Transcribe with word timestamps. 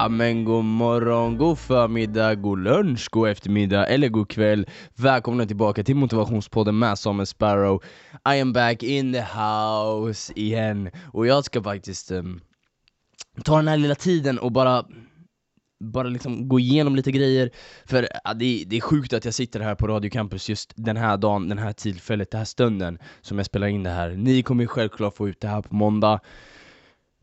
Ja 0.00 0.08
men 0.08 0.44
god 0.44 0.64
morgon, 0.64 1.36
god 1.36 1.58
förmiddag, 1.58 2.34
god 2.34 2.58
lunch, 2.58 3.08
god 3.10 3.28
eftermiddag 3.28 3.86
eller 3.86 4.08
god 4.08 4.30
kväll. 4.30 4.66
Välkomna 4.96 5.46
tillbaka 5.46 5.84
till 5.84 5.96
motivationspodden 5.96 6.78
med 6.78 6.98
Samuel 6.98 7.26
Sparrow. 7.26 7.82
I 8.34 8.40
am 8.40 8.52
back 8.52 8.82
in 8.82 9.12
the 9.12 9.20
house 9.20 10.32
igen. 10.36 10.90
Och 11.12 11.26
jag 11.26 11.44
ska 11.44 11.62
faktiskt 11.62 12.10
um, 12.10 12.40
ta 13.44 13.56
den 13.56 13.68
här 13.68 13.76
lilla 13.76 13.94
tiden 13.94 14.38
och 14.38 14.52
bara 14.52 14.84
bara 15.84 16.08
liksom 16.08 16.48
gå 16.48 16.58
igenom 16.58 16.96
lite 16.96 17.12
grejer, 17.12 17.50
för 17.84 18.08
ja, 18.24 18.34
det, 18.34 18.64
det 18.66 18.76
är 18.76 18.80
sjukt 18.80 19.12
att 19.12 19.24
jag 19.24 19.34
sitter 19.34 19.60
här 19.60 19.74
på 19.74 19.86
Radio 19.86 20.10
Campus 20.10 20.48
just 20.48 20.72
den 20.76 20.96
här 20.96 21.16
dagen, 21.16 21.48
den 21.48 21.58
här 21.58 21.72
tillfället, 21.72 22.30
den 22.30 22.38
här 22.38 22.44
stunden 22.44 22.98
som 23.20 23.38
jag 23.38 23.46
spelar 23.46 23.66
in 23.66 23.82
det 23.82 23.90
här. 23.90 24.10
Ni 24.10 24.42
kommer 24.42 24.64
ju 24.64 24.68
självklart 24.68 25.16
få 25.16 25.28
ut 25.28 25.40
det 25.40 25.48
här 25.48 25.62
på 25.62 25.74
måndag, 25.74 26.20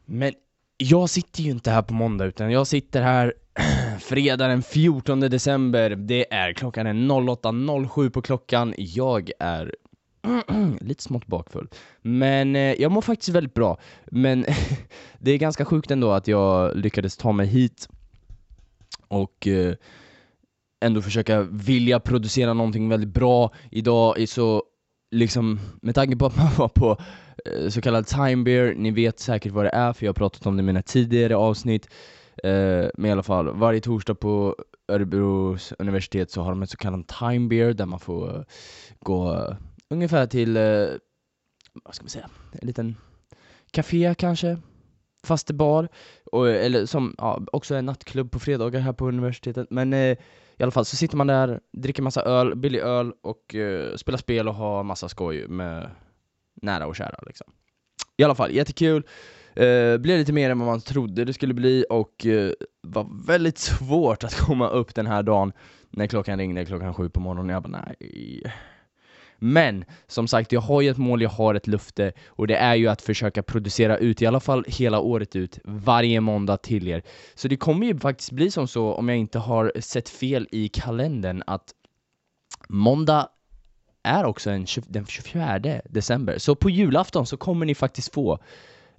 men 0.05 0.33
jag 0.78 1.09
sitter 1.09 1.44
ju 1.44 1.52
inte 1.52 1.72
här 1.72 1.81
på 1.81 1.94
måndag 1.94 2.25
utan 2.25 2.52
jag 2.52 2.67
sitter 2.67 3.02
här 3.02 3.33
fredag 4.00 4.47
den 4.47 4.64
14 4.64 5.20
december, 5.20 5.89
det 5.89 6.33
är 6.33 6.53
klockan 6.53 6.88
är 6.88 6.94
08.07 6.94 8.09
på 8.09 8.22
klockan, 8.22 8.73
jag 8.78 9.31
är 9.39 9.75
lite 10.81 11.03
smått 11.03 11.28
bakfull. 11.28 11.70
Men 12.02 12.55
eh, 12.55 12.73
jag 12.81 12.92
mår 12.92 13.02
faktiskt 13.02 13.30
väldigt 13.30 13.53
bra. 13.53 13.80
Men 14.05 14.45
det 15.20 15.31
är 15.31 15.38
ganska 15.38 15.66
sjukt 15.66 15.92
ändå 15.92 16.11
att 16.11 16.28
jag 16.28 16.78
lyckades 16.78 17.17
ta 17.17 17.31
mig 17.31 17.48
hit 17.48 17.89
och 19.08 19.48
eh, 19.48 19.75
ändå 20.86 21.02
försöka 21.02 21.42
vilja 21.42 22.00
producera 22.00 22.53
någonting 22.53 22.89
väldigt 22.89 23.14
bra. 23.14 23.53
Idag 23.72 24.20
är 24.20 24.25
så, 24.25 24.64
liksom, 25.11 25.59
med 25.81 25.95
tanke 25.95 26.16
på 26.16 26.25
att 26.25 26.38
man 26.38 26.50
var 26.58 26.67
på 26.67 26.98
Eh, 27.53 27.70
så 27.70 27.81
kallad 27.81 28.08
time 28.08 28.44
beer, 28.44 28.73
ni 28.76 28.92
vet 28.92 29.20
säkert 29.20 29.52
vad 29.52 29.66
det 29.66 29.70
är 29.70 29.94
för 29.94 30.06
jag 30.06 30.09
har 30.09 30.14
pratat 30.14 30.45
om 30.45 30.58
det 30.58 30.62
i 30.62 30.66
mina 30.66 30.81
tidigare 30.81 31.36
avsnitt, 31.36 31.89
eh, 32.44 32.86
men 32.98 33.06
i 33.06 33.12
alla 33.12 33.23
fall, 33.23 33.50
varje 33.50 33.81
torsdag 33.81 34.16
på 34.16 34.56
Örebro 34.88 35.58
universitet 35.80 36.31
så 36.31 36.42
har 36.42 36.50
de 36.50 36.62
en 36.62 36.67
så 36.67 36.78
kallad 36.78 37.08
time 37.08 37.48
beer 37.48 37.73
där 37.73 37.86
man 37.86 38.00
får 38.00 38.36
eh, 38.36 38.44
gå 39.00 39.34
uh, 39.34 39.56
ungefär 39.89 40.28
till, 40.28 40.58
uh, 40.58 40.89
vad 41.84 41.95
ska 41.95 42.04
man 42.04 42.09
säga, 42.09 42.30
en 42.52 42.67
liten 42.67 42.95
café 43.72 44.16
kanske, 44.17 44.58
fast 45.23 45.52
bar, 45.52 45.88
och, 46.32 46.50
eller 46.50 46.86
som 46.86 47.16
ja, 47.17 47.42
också 47.52 47.76
är 47.76 47.82
nattklubb 47.82 48.32
på 48.32 48.39
fredagar 48.39 48.80
här 48.80 48.94
på 48.94 49.08
universitetet. 49.08 49.67
Men 49.70 49.94
eh, 49.94 50.17
i 50.58 50.64
alla 50.64 50.72
fall 50.72 50.86
så 50.86 50.95
sitter 50.95 51.17
man 51.17 51.28
där, 51.28 51.59
dricker 51.72 52.04
massa 52.04 52.22
öl, 52.22 52.56
billig 52.56 52.80
öl 52.80 53.14
och 53.22 53.56
eh, 53.56 53.95
spelar 53.95 54.17
spel 54.17 54.48
och 54.48 54.56
har 54.56 54.84
massa 54.84 55.09
skoj 55.09 55.48
med 55.48 55.89
nära 56.62 56.88
och 56.88 56.95
kära 56.95 57.20
liksom. 57.26 57.48
I 58.18 58.23
alla 58.23 58.36
fall, 58.36 58.52
jättekul. 58.52 59.04
Eh, 59.56 59.98
blev 59.98 60.18
lite 60.18 60.34
mer 60.34 60.50
än 60.50 60.60
vad 60.60 60.68
man 60.68 60.82
trodde 60.82 61.26
det 61.26 61.34
skulle 61.34 61.54
bli 61.54 61.86
och 61.90 62.26
eh, 62.26 62.52
var 62.82 63.26
väldigt 63.28 63.58
svårt 63.58 64.23
att 64.23 64.36
komma 64.40 64.70
upp 64.70 64.95
den 64.95 65.08
här 65.08 65.23
dagen 65.23 65.52
när 65.90 66.08
klockan 66.08 66.40
ringde 66.40 66.66
klockan 66.66 66.94
sju 66.94 67.10
på 67.10 67.20
morgonen. 67.20 67.54
Jag 67.54 67.64
bara 67.64 67.86
nej, 68.00 68.44
men 69.40 69.86
som 70.08 70.28
sagt, 70.28 70.52
jag 70.52 70.62
har 70.62 70.82
ju 70.82 70.90
ett 70.90 70.98
mål, 70.98 71.22
jag 71.22 71.30
har 71.30 71.56
ett 71.56 71.68
lufte 71.68 72.14
och 72.28 72.48
det 72.48 72.56
är 72.56 72.76
ju 72.76 72.88
att 72.88 73.02
försöka 73.02 73.44
producera 73.44 73.98
ut, 73.98 74.22
i 74.22 74.26
alla 74.26 74.39
fall 74.39 74.66
hela 74.68 75.00
året 75.00 75.36
ut, 75.36 75.60
varje 75.64 76.22
måndag 76.22 76.58
till 76.58 76.88
er. 76.88 77.04
Så 77.36 77.48
det 77.48 77.58
kommer 77.58 77.88
ju 77.88 78.00
faktiskt 78.00 78.32
bli 78.32 78.52
som 78.52 78.68
så, 78.68 78.94
om 78.94 79.10
jag 79.10 79.18
inte 79.18 79.39
har 79.39 79.72
sett 79.80 80.10
fel 80.10 80.48
i 80.52 80.68
kalendern, 80.68 81.44
att 81.48 81.74
måndag 82.70 83.30
är 84.08 84.26
också 84.26 84.50
en, 84.50 84.66
den 84.88 85.06
24 85.06 85.60
december. 85.86 86.38
Så 86.38 86.56
på 86.56 86.70
julafton 86.70 87.26
så 87.26 87.38
kommer 87.38 87.66
ni 87.66 87.76
faktiskt 87.76 88.14
få 88.14 88.40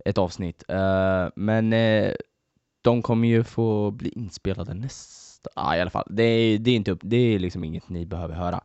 ett 0.04 0.18
avsnitt. 0.18 0.64
Uh, 0.72 1.28
men 1.36 1.72
uh, 1.72 2.12
de 2.82 3.02
kommer 3.02 3.28
ju 3.28 3.44
få 3.44 3.90
bli 3.90 4.08
inspelade 4.08 4.74
nästa 4.74 5.28
Ja, 5.54 5.76
i 5.76 5.80
alla 5.80 5.90
fall. 5.90 6.06
Det 6.10 6.22
är, 6.22 6.58
det 6.58 6.70
är 6.70 6.76
inte 6.76 6.90
upp, 6.90 7.00
det 7.02 7.16
är 7.16 7.38
liksom 7.38 7.64
inget 7.64 7.88
ni 7.88 8.06
behöver 8.06 8.34
höra. 8.34 8.60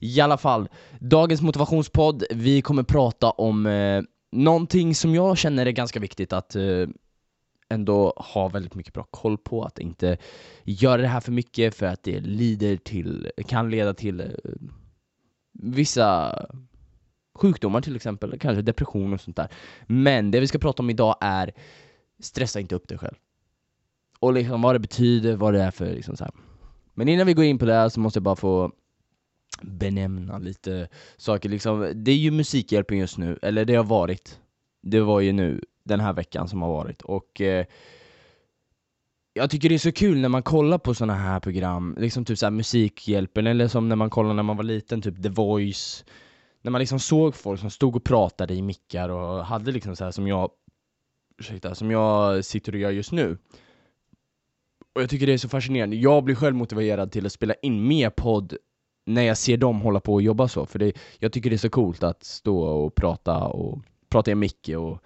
I 0.00 0.20
alla 0.20 0.38
fall, 0.38 0.68
dagens 1.00 1.42
motivationspodd, 1.42 2.24
vi 2.30 2.62
kommer 2.62 2.82
prata 2.82 3.30
om 3.30 3.66
uh, 3.66 4.02
någonting 4.32 4.94
som 4.94 5.14
jag 5.14 5.38
känner 5.38 5.66
är 5.66 5.70
ganska 5.70 6.00
viktigt 6.00 6.32
att 6.32 6.56
uh, 6.56 6.88
ändå 7.68 8.12
ha 8.16 8.48
väldigt 8.48 8.74
mycket 8.74 8.94
bra 8.94 9.06
koll 9.10 9.38
på, 9.38 9.62
att 9.62 9.78
inte 9.78 10.18
göra 10.64 11.02
det 11.02 11.08
här 11.08 11.20
för 11.20 11.32
mycket 11.32 11.74
för 11.74 11.86
att 11.86 12.02
det 12.02 12.20
lider 12.20 12.76
till, 12.76 13.30
kan 13.48 13.70
leda 13.70 13.94
till 13.94 14.36
vissa 15.62 16.38
sjukdomar 17.34 17.80
till 17.80 17.96
exempel, 17.96 18.38
kanske 18.38 18.62
depression 18.62 19.12
och 19.12 19.20
sånt 19.20 19.36
där. 19.36 19.48
Men 19.86 20.30
det 20.30 20.40
vi 20.40 20.46
ska 20.46 20.58
prata 20.58 20.82
om 20.82 20.90
idag 20.90 21.16
är 21.20 21.52
stressa 22.20 22.60
inte 22.60 22.74
upp 22.74 22.88
dig 22.88 22.98
själv 22.98 23.16
och 24.20 24.32
liksom 24.32 24.62
vad 24.62 24.74
det 24.74 24.78
betyder, 24.78 25.36
vad 25.36 25.54
det 25.54 25.62
är 25.62 25.70
för 25.70 25.86
liksom 25.86 26.16
så 26.16 26.24
här. 26.24 26.32
Men 26.94 27.08
innan 27.08 27.26
vi 27.26 27.34
går 27.34 27.44
in 27.44 27.58
på 27.58 27.64
det 27.64 27.74
här 27.74 27.88
så 27.88 28.00
måste 28.00 28.16
jag 28.16 28.24
bara 28.24 28.36
få 28.36 28.72
benämna 29.62 30.38
lite 30.38 30.88
saker 31.16 31.48
liksom. 31.48 31.92
Det 31.94 32.10
är 32.10 32.16
ju 32.16 32.30
Musikhjälpen 32.30 32.98
just 32.98 33.18
nu, 33.18 33.38
eller 33.42 33.64
det 33.64 33.74
har 33.74 33.84
varit. 33.84 34.40
Det 34.82 35.00
var 35.00 35.20
ju 35.20 35.32
nu, 35.32 35.64
den 35.84 36.00
här 36.00 36.12
veckan 36.12 36.48
som 36.48 36.62
har 36.62 36.68
varit 36.68 37.02
och 37.02 37.40
eh, 37.40 37.66
jag 39.36 39.50
tycker 39.50 39.68
det 39.68 39.74
är 39.74 39.78
så 39.78 39.92
kul 39.92 40.18
när 40.18 40.28
man 40.28 40.42
kollar 40.42 40.78
på 40.78 40.94
såna 40.94 41.14
här 41.14 41.40
program, 41.40 41.96
liksom 41.98 42.24
typ 42.24 42.38
såhär 42.38 42.50
Musikhjälpen, 42.50 43.46
eller 43.46 43.68
som 43.68 43.88
när 43.88 43.96
man 43.96 44.10
kollade 44.10 44.34
när 44.34 44.42
man 44.42 44.56
var 44.56 44.64
liten, 44.64 45.02
typ 45.02 45.22
The 45.22 45.28
Voice 45.28 46.04
När 46.62 46.70
man 46.70 46.78
liksom 46.78 46.98
såg 46.98 47.34
folk 47.34 47.60
som 47.60 47.70
stod 47.70 47.96
och 47.96 48.04
pratade 48.04 48.54
i 48.54 48.62
mickar 48.62 49.08
och 49.08 49.44
hade 49.44 49.72
liksom 49.72 49.96
så 49.96 50.04
här 50.04 50.10
som 50.10 50.26
jag 50.26 50.50
Ursäkta, 51.38 51.74
som 51.74 51.90
jag 51.90 52.44
sitter 52.44 52.72
och 52.72 52.78
gör 52.78 52.90
just 52.90 53.12
nu 53.12 53.38
och 54.96 55.02
jag 55.02 55.10
tycker 55.10 55.26
det 55.26 55.32
är 55.32 55.38
så 55.38 55.48
fascinerande. 55.48 55.96
Jag 55.96 56.24
blir 56.24 56.34
själv 56.34 56.56
motiverad 56.56 57.12
till 57.12 57.26
att 57.26 57.32
spela 57.32 57.54
in 57.62 57.86
mer 57.88 58.10
podd 58.10 58.56
när 59.06 59.22
jag 59.22 59.38
ser 59.38 59.56
dem 59.56 59.80
hålla 59.80 60.00
på 60.00 60.14
och 60.14 60.22
jobba 60.22 60.48
så, 60.48 60.66
för 60.66 60.78
det, 60.78 60.92
jag 61.18 61.32
tycker 61.32 61.50
det 61.50 61.56
är 61.56 61.58
så 61.58 61.70
coolt 61.70 62.02
att 62.02 62.24
stå 62.24 62.58
och 62.58 62.94
prata 62.94 63.44
och 63.44 63.82
prata 64.08 64.30
i 64.30 64.34
mick 64.34 64.70
och 64.78 65.02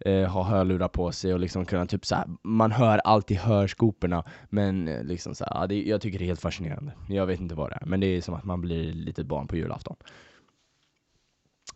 eh, 0.00 0.24
ha 0.24 0.42
hörlurar 0.42 0.88
på 0.88 1.12
sig 1.12 1.34
och 1.34 1.40
liksom 1.40 1.64
kunna 1.66 1.86
typ 1.86 2.06
såhär, 2.06 2.26
man 2.42 2.72
hör 2.72 2.98
alltid 2.98 3.36
hörskoporna 3.36 4.24
men 4.48 4.88
eh, 4.88 5.04
liksom 5.04 5.34
såhär, 5.34 5.66
det, 5.66 5.82
jag 5.82 6.00
tycker 6.00 6.18
det 6.18 6.24
är 6.24 6.26
helt 6.26 6.40
fascinerande. 6.40 6.92
Jag 7.08 7.26
vet 7.26 7.40
inte 7.40 7.54
vad 7.54 7.70
det 7.70 7.78
är, 7.80 7.86
men 7.86 8.00
det 8.00 8.06
är 8.06 8.20
som 8.20 8.34
att 8.34 8.44
man 8.44 8.60
blir 8.60 8.92
litet 8.92 9.26
barn 9.26 9.46
på 9.46 9.56
julafton. 9.56 9.96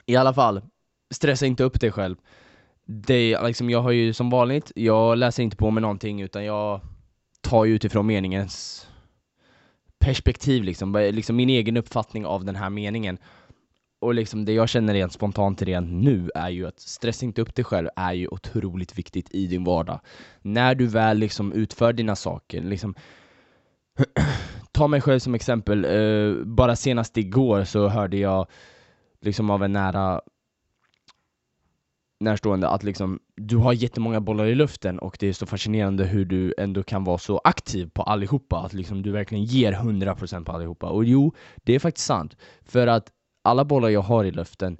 I 0.06 0.16
alla 0.16 0.34
fall, 0.34 0.62
stressa 1.10 1.46
inte 1.46 1.64
upp 1.64 1.80
dig 1.80 1.90
själv. 1.90 2.16
Det, 2.84 3.42
liksom, 3.42 3.70
jag 3.70 3.82
har 3.82 3.90
ju 3.90 4.12
som 4.12 4.30
vanligt, 4.30 4.72
jag 4.74 5.18
läser 5.18 5.42
inte 5.42 5.56
på 5.56 5.70
med 5.70 5.82
någonting 5.82 6.20
utan 6.20 6.44
jag 6.44 6.80
tar 7.40 7.64
ju 7.64 7.74
utifrån 7.74 8.06
meningens 8.06 8.86
perspektiv 9.98 10.62
liksom, 10.62 11.10
liksom 11.12 11.36
min 11.36 11.48
egen 11.48 11.76
uppfattning 11.76 12.26
av 12.26 12.44
den 12.44 12.56
här 12.56 12.70
meningen. 12.70 13.18
Och 14.02 14.14
liksom 14.14 14.44
det 14.44 14.52
jag 14.52 14.68
känner 14.68 14.94
rent 14.94 15.12
spontant 15.12 15.62
redan 15.62 16.00
nu 16.00 16.30
är 16.34 16.50
ju 16.50 16.66
att 16.66 16.80
stressa 16.80 17.26
inte 17.26 17.42
upp 17.42 17.54
dig 17.54 17.64
själv 17.64 17.88
är 17.96 18.12
ju 18.12 18.28
otroligt 18.28 18.98
viktigt 18.98 19.34
i 19.34 19.46
din 19.46 19.64
vardag. 19.64 20.00
När 20.42 20.74
du 20.74 20.86
väl 20.86 21.18
liksom 21.18 21.52
utför 21.52 21.92
dina 21.92 22.16
saker, 22.16 22.62
liksom 22.62 22.94
Ta 24.72 24.88
mig 24.88 25.00
själv 25.00 25.18
som 25.18 25.34
exempel, 25.34 25.84
uh, 25.84 26.44
bara 26.44 26.76
senast 26.76 27.16
igår 27.16 27.64
så 27.64 27.88
hörde 27.88 28.16
jag 28.16 28.46
liksom 29.20 29.50
av 29.50 29.64
en 29.64 29.72
nära 29.72 30.20
närstående 32.20 32.68
att 32.68 32.82
liksom, 32.82 33.20
du 33.36 33.56
har 33.56 33.72
jättemånga 33.72 34.20
bollar 34.20 34.46
i 34.46 34.54
luften 34.54 34.98
och 34.98 35.16
det 35.20 35.28
är 35.28 35.32
så 35.32 35.46
fascinerande 35.46 36.04
hur 36.04 36.24
du 36.24 36.54
ändå 36.58 36.82
kan 36.82 37.04
vara 37.04 37.18
så 37.18 37.40
aktiv 37.44 37.90
på 37.94 38.02
allihopa, 38.02 38.58
att 38.58 38.72
liksom 38.72 39.02
du 39.02 39.12
verkligen 39.12 39.44
ger 39.44 39.72
100% 39.72 40.44
på 40.44 40.52
allihopa. 40.52 40.86
Och 40.86 41.04
jo, 41.04 41.34
det 41.56 41.74
är 41.74 41.78
faktiskt 41.78 42.06
sant. 42.06 42.36
För 42.62 42.86
att 42.86 43.12
alla 43.42 43.64
bollar 43.64 43.88
jag 43.88 44.00
har 44.00 44.24
i 44.24 44.30
luften 44.30 44.78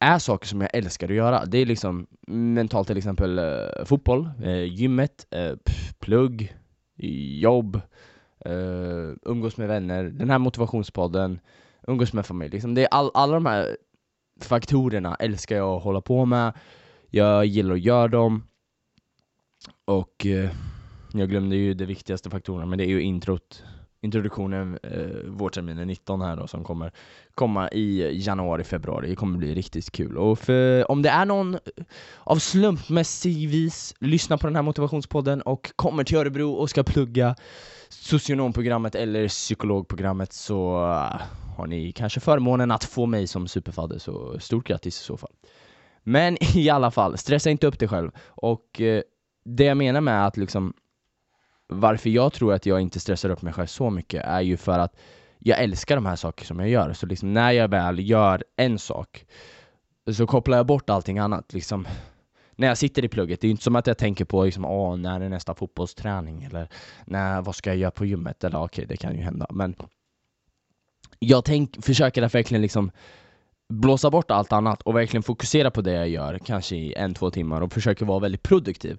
är 0.00 0.18
saker 0.18 0.46
som 0.46 0.60
jag 0.60 0.70
älskar 0.74 1.08
att 1.08 1.14
göra. 1.14 1.44
Det 1.44 1.58
är 1.58 1.66
liksom 1.66 2.06
mentalt 2.28 2.88
till 2.88 2.96
exempel 2.96 3.38
eh, 3.38 3.84
fotboll, 3.84 4.30
eh, 4.42 4.64
gymmet, 4.64 5.26
eh, 5.30 5.52
plugg, 5.98 6.56
jobb, 7.40 7.80
eh, 8.44 9.12
umgås 9.22 9.56
med 9.56 9.68
vänner, 9.68 10.04
den 10.04 10.30
här 10.30 10.38
motivationspodden, 10.38 11.40
umgås 11.86 12.12
med 12.12 12.26
familj. 12.26 12.50
Liksom 12.50 12.74
det 12.74 12.82
är 12.82 12.88
all, 12.90 13.10
alla 13.14 13.34
de 13.34 13.46
här 13.46 13.76
faktorerna 14.40 15.14
älskar 15.14 15.56
jag 15.56 15.76
att 15.76 15.82
hålla 15.82 16.00
på 16.00 16.24
med, 16.24 16.52
jag 17.10 17.46
gillar 17.46 17.74
att 17.74 17.80
göra 17.80 18.08
dem, 18.08 18.42
och 19.84 20.26
eh, 20.26 20.50
jag 21.12 21.28
glömde 21.28 21.56
ju 21.56 21.74
de 21.74 21.84
viktigaste 21.84 22.30
faktorerna, 22.30 22.66
men 22.66 22.78
det 22.78 22.84
är 22.84 22.88
ju 22.88 23.02
introt, 23.02 23.64
introduktionen 24.04 24.78
eh, 24.82 25.30
vårterminen 25.30 25.86
19 25.86 26.20
här 26.20 26.36
då, 26.36 26.46
som 26.46 26.64
kommer 26.64 26.92
komma 27.34 27.68
i 27.68 28.18
januari, 28.26 28.64
februari. 28.64 29.08
Det 29.08 29.16
kommer 29.16 29.38
bli 29.38 29.54
riktigt 29.54 29.90
kul. 29.92 30.18
Och 30.18 30.38
för, 30.38 30.90
om 30.90 31.02
det 31.02 31.08
är 31.08 31.24
någon 31.24 31.58
av 32.18 32.36
slumpmässig 32.36 33.48
vis 33.48 33.94
lyssnar 33.98 34.36
på 34.36 34.46
den 34.46 34.56
här 34.56 34.62
motivationspodden 34.62 35.42
och 35.42 35.72
kommer 35.76 36.04
till 36.04 36.16
Örebro 36.16 36.52
och 36.52 36.70
ska 36.70 36.82
plugga 36.82 37.36
socionomprogrammet 37.88 38.94
eller 38.94 39.28
psykologprogrammet 39.28 40.32
så 40.32 40.76
eh, 40.76 41.20
har 41.56 41.66
ni 41.66 41.92
kanske 41.92 42.20
förmånen 42.20 42.70
att 42.70 42.84
få 42.84 43.06
mig 43.06 43.26
som 43.26 43.48
superfadder, 43.48 43.98
så 43.98 44.40
stort 44.40 44.66
grattis 44.66 45.00
i 45.00 45.04
så 45.04 45.16
fall. 45.16 45.32
Men 46.02 46.36
i 46.54 46.70
alla 46.70 46.90
fall, 46.90 47.18
stressa 47.18 47.50
inte 47.50 47.66
upp 47.66 47.78
dig 47.78 47.88
själv. 47.88 48.10
Och 48.26 48.80
eh, 48.80 49.02
det 49.44 49.64
jag 49.64 49.76
menar 49.76 50.00
med 50.00 50.26
att 50.26 50.36
liksom 50.36 50.74
varför 51.68 52.10
jag 52.10 52.32
tror 52.32 52.52
att 52.52 52.66
jag 52.66 52.80
inte 52.80 53.00
stressar 53.00 53.30
upp 53.30 53.42
mig 53.42 53.52
själv 53.52 53.66
så 53.66 53.90
mycket 53.90 54.24
är 54.24 54.40
ju 54.40 54.56
för 54.56 54.78
att 54.78 54.96
jag 55.38 55.62
älskar 55.62 55.94
de 55.94 56.06
här 56.06 56.16
sakerna 56.16 56.46
som 56.46 56.60
jag 56.60 56.68
gör. 56.68 56.92
Så 56.92 57.06
liksom 57.06 57.32
när 57.34 57.50
jag 57.50 57.68
väl 57.68 58.08
gör 58.10 58.44
en 58.56 58.78
sak 58.78 59.26
så 60.12 60.26
kopplar 60.26 60.56
jag 60.56 60.66
bort 60.66 60.90
allting 60.90 61.18
annat. 61.18 61.52
Liksom, 61.52 61.86
när 62.56 62.68
jag 62.68 62.78
sitter 62.78 63.04
i 63.04 63.08
plugget, 63.08 63.40
det 63.40 63.44
är 63.44 63.48
ju 63.48 63.50
inte 63.50 63.64
som 63.64 63.76
att 63.76 63.86
jag 63.86 63.98
tänker 63.98 64.24
på 64.24 64.44
liksom, 64.44 64.64
Åh, 64.64 64.96
när 64.96 65.20
är 65.20 65.28
nästa 65.28 65.54
fotbollsträning 65.54 66.44
eller 66.44 66.68
när, 67.04 67.42
vad 67.42 67.54
ska 67.54 67.70
jag 67.70 67.76
göra 67.76 67.90
på 67.90 68.06
gymmet? 68.06 68.44
Eller 68.44 68.62
okej, 68.62 68.86
det 68.86 68.96
kan 68.96 69.16
ju 69.16 69.22
hända. 69.22 69.46
Men 69.50 69.74
jag 71.18 71.44
tänk, 71.44 71.84
försöker 71.84 72.22
att 72.22 72.34
verkligen 72.34 72.62
liksom 72.62 72.90
blåsa 73.68 74.10
bort 74.10 74.30
allt 74.30 74.52
annat 74.52 74.82
och 74.82 74.96
verkligen 74.96 75.22
fokusera 75.22 75.70
på 75.70 75.80
det 75.80 75.92
jag 75.92 76.08
gör, 76.08 76.38
kanske 76.38 76.76
i 76.76 76.94
en, 76.94 77.14
två 77.14 77.30
timmar 77.30 77.60
och 77.60 77.72
försöker 77.72 78.06
vara 78.06 78.18
väldigt 78.18 78.42
produktiv. 78.42 78.98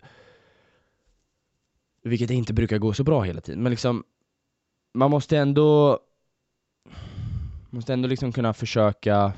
Vilket 2.06 2.30
inte 2.30 2.54
brukar 2.54 2.78
gå 2.78 2.94
så 2.94 3.04
bra 3.04 3.22
hela 3.22 3.42
tiden, 3.42 3.64
men 3.64 3.70
liksom 3.70 4.04
man 4.94 5.12
måste 5.12 5.38
ändå 5.38 6.00
måste 7.70 7.94
ändå 7.94 8.08
liksom 8.08 8.32
kunna 8.32 8.54
försöka 8.54 9.34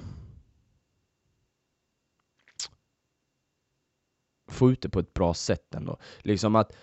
få 4.48 4.72
ut 4.72 4.82
det 4.82 4.90
på 4.90 5.00
ett 5.00 5.14
bra 5.14 5.34
sätt 5.34 5.76
ändå. 5.76 5.98
Liksom 6.20 6.56
att 6.56 6.76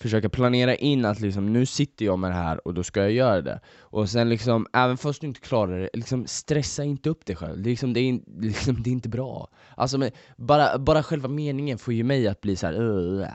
försöka 0.00 0.28
planera 0.28 0.74
in 0.74 1.04
att 1.04 1.20
liksom, 1.20 1.52
nu 1.52 1.66
sitter 1.66 2.04
jag 2.04 2.18
med 2.18 2.30
det 2.30 2.34
här 2.34 2.66
och 2.66 2.74
då 2.74 2.82
ska 2.82 3.00
jag 3.00 3.12
göra 3.12 3.42
det. 3.42 3.60
Och 3.78 4.10
sen 4.10 4.28
liksom, 4.28 4.66
även 4.72 4.96
fast 4.96 5.20
du 5.20 5.26
inte 5.26 5.40
klarar 5.40 5.78
det, 5.78 5.90
liksom, 5.92 6.26
stressa 6.26 6.84
inte 6.84 7.10
upp 7.10 7.26
dig 7.26 7.36
själv. 7.36 7.58
Liksom, 7.58 7.92
det, 7.92 8.00
är, 8.00 8.20
liksom, 8.40 8.82
det 8.82 8.90
är 8.90 8.92
inte 8.92 9.08
bra. 9.08 9.48
Alltså, 9.76 9.98
men, 9.98 10.10
bara, 10.36 10.78
bara 10.78 11.02
själva 11.02 11.28
meningen 11.28 11.78
får 11.78 11.94
ju 11.94 12.04
mig 12.04 12.28
att 12.28 12.40
bli 12.40 12.56
så 12.56 12.66
här. 12.66 12.80
Uh, 12.80 13.26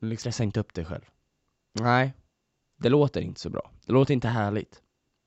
liksom, 0.00 0.16
stressa 0.16 0.44
inte 0.44 0.60
upp 0.60 0.74
dig 0.74 0.84
själv. 0.84 1.04
Nej, 1.80 2.14
det 2.76 2.88
låter 2.88 3.20
inte 3.20 3.40
så 3.40 3.50
bra. 3.50 3.70
Det 3.86 3.92
låter 3.92 4.14
inte 4.14 4.28
härligt. 4.28 4.82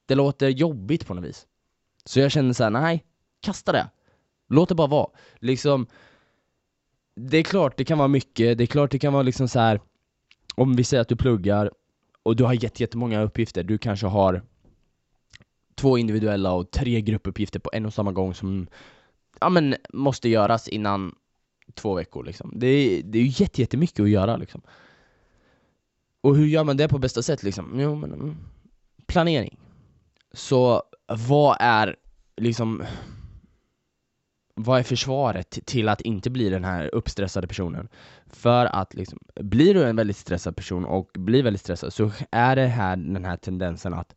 Det 0.05 0.15
låter 0.15 0.49
jobbigt 0.49 1.07
på 1.07 1.13
något 1.13 1.25
vis. 1.25 1.47
Så 2.05 2.19
jag 2.19 2.31
känner 2.31 2.53
så 2.53 2.63
här: 2.63 2.71
nej, 2.71 3.05
kasta 3.39 3.71
det. 3.71 3.89
Låt 4.49 4.69
det 4.69 4.75
bara 4.75 4.87
vara. 4.87 5.09
Liksom, 5.35 5.87
det 7.15 7.37
är 7.37 7.43
klart 7.43 7.77
det 7.77 7.85
kan 7.85 7.97
vara 7.97 8.07
mycket, 8.07 8.57
det 8.57 8.63
är 8.63 8.67
klart 8.67 8.91
det 8.91 8.99
kan 8.99 9.13
vara 9.13 9.23
liksom 9.23 9.47
så 9.47 9.59
här 9.59 9.81
om 10.55 10.75
vi 10.75 10.83
säger 10.83 11.01
att 11.01 11.07
du 11.07 11.15
pluggar 11.15 11.71
och 12.23 12.35
du 12.35 12.43
har 12.43 12.53
jättemånga 12.53 13.21
uppgifter, 13.21 13.63
du 13.63 13.77
kanske 13.77 14.07
har 14.07 14.41
två 15.75 15.97
individuella 15.97 16.51
och 16.51 16.71
tre 16.71 17.01
gruppuppgifter 17.01 17.59
på 17.59 17.69
en 17.73 17.85
och 17.85 17.93
samma 17.93 18.11
gång 18.11 18.33
som 18.33 18.67
ja, 19.39 19.49
men, 19.49 19.75
måste 19.93 20.29
göras 20.29 20.67
innan 20.67 21.15
två 21.73 21.93
veckor 21.93 22.23
liksom. 22.23 22.51
Det 22.55 22.67
är, 22.67 23.03
det 23.03 23.19
är 23.19 23.23
ju 23.23 23.45
jättemycket 23.53 23.99
att 23.99 24.09
göra 24.09 24.37
liksom. 24.37 24.61
Och 26.21 26.35
hur 26.35 26.45
gör 26.45 26.63
man 26.63 26.77
det 26.77 26.87
på 26.87 26.99
bästa 26.99 27.21
sätt 27.21 27.43
liksom? 27.43 27.79
Jo, 27.79 27.95
men 27.95 28.13
mm. 28.13 28.37
planering. 29.05 29.59
Så 30.31 30.83
vad 31.07 31.57
är 31.59 31.95
liksom 32.37 32.83
vad 34.59 34.79
är 34.79 34.83
försvaret 34.83 35.59
till 35.65 35.89
att 35.89 36.01
inte 36.01 36.29
bli 36.29 36.49
den 36.49 36.63
här 36.63 36.95
uppstressade 36.95 37.47
personen? 37.47 37.89
För 38.25 38.65
att 38.65 38.93
liksom, 38.93 39.19
blir 39.35 39.73
du 39.73 39.83
en 39.83 39.95
väldigt 39.95 40.17
stressad 40.17 40.55
person 40.55 40.85
och 40.85 41.09
blir 41.13 41.43
väldigt 41.43 41.61
stressad 41.61 41.93
så 41.93 42.11
är 42.31 42.55
det 42.55 42.67
här 42.67 42.95
den 42.95 43.25
här 43.25 43.37
tendensen 43.37 43.93
att 43.93 44.15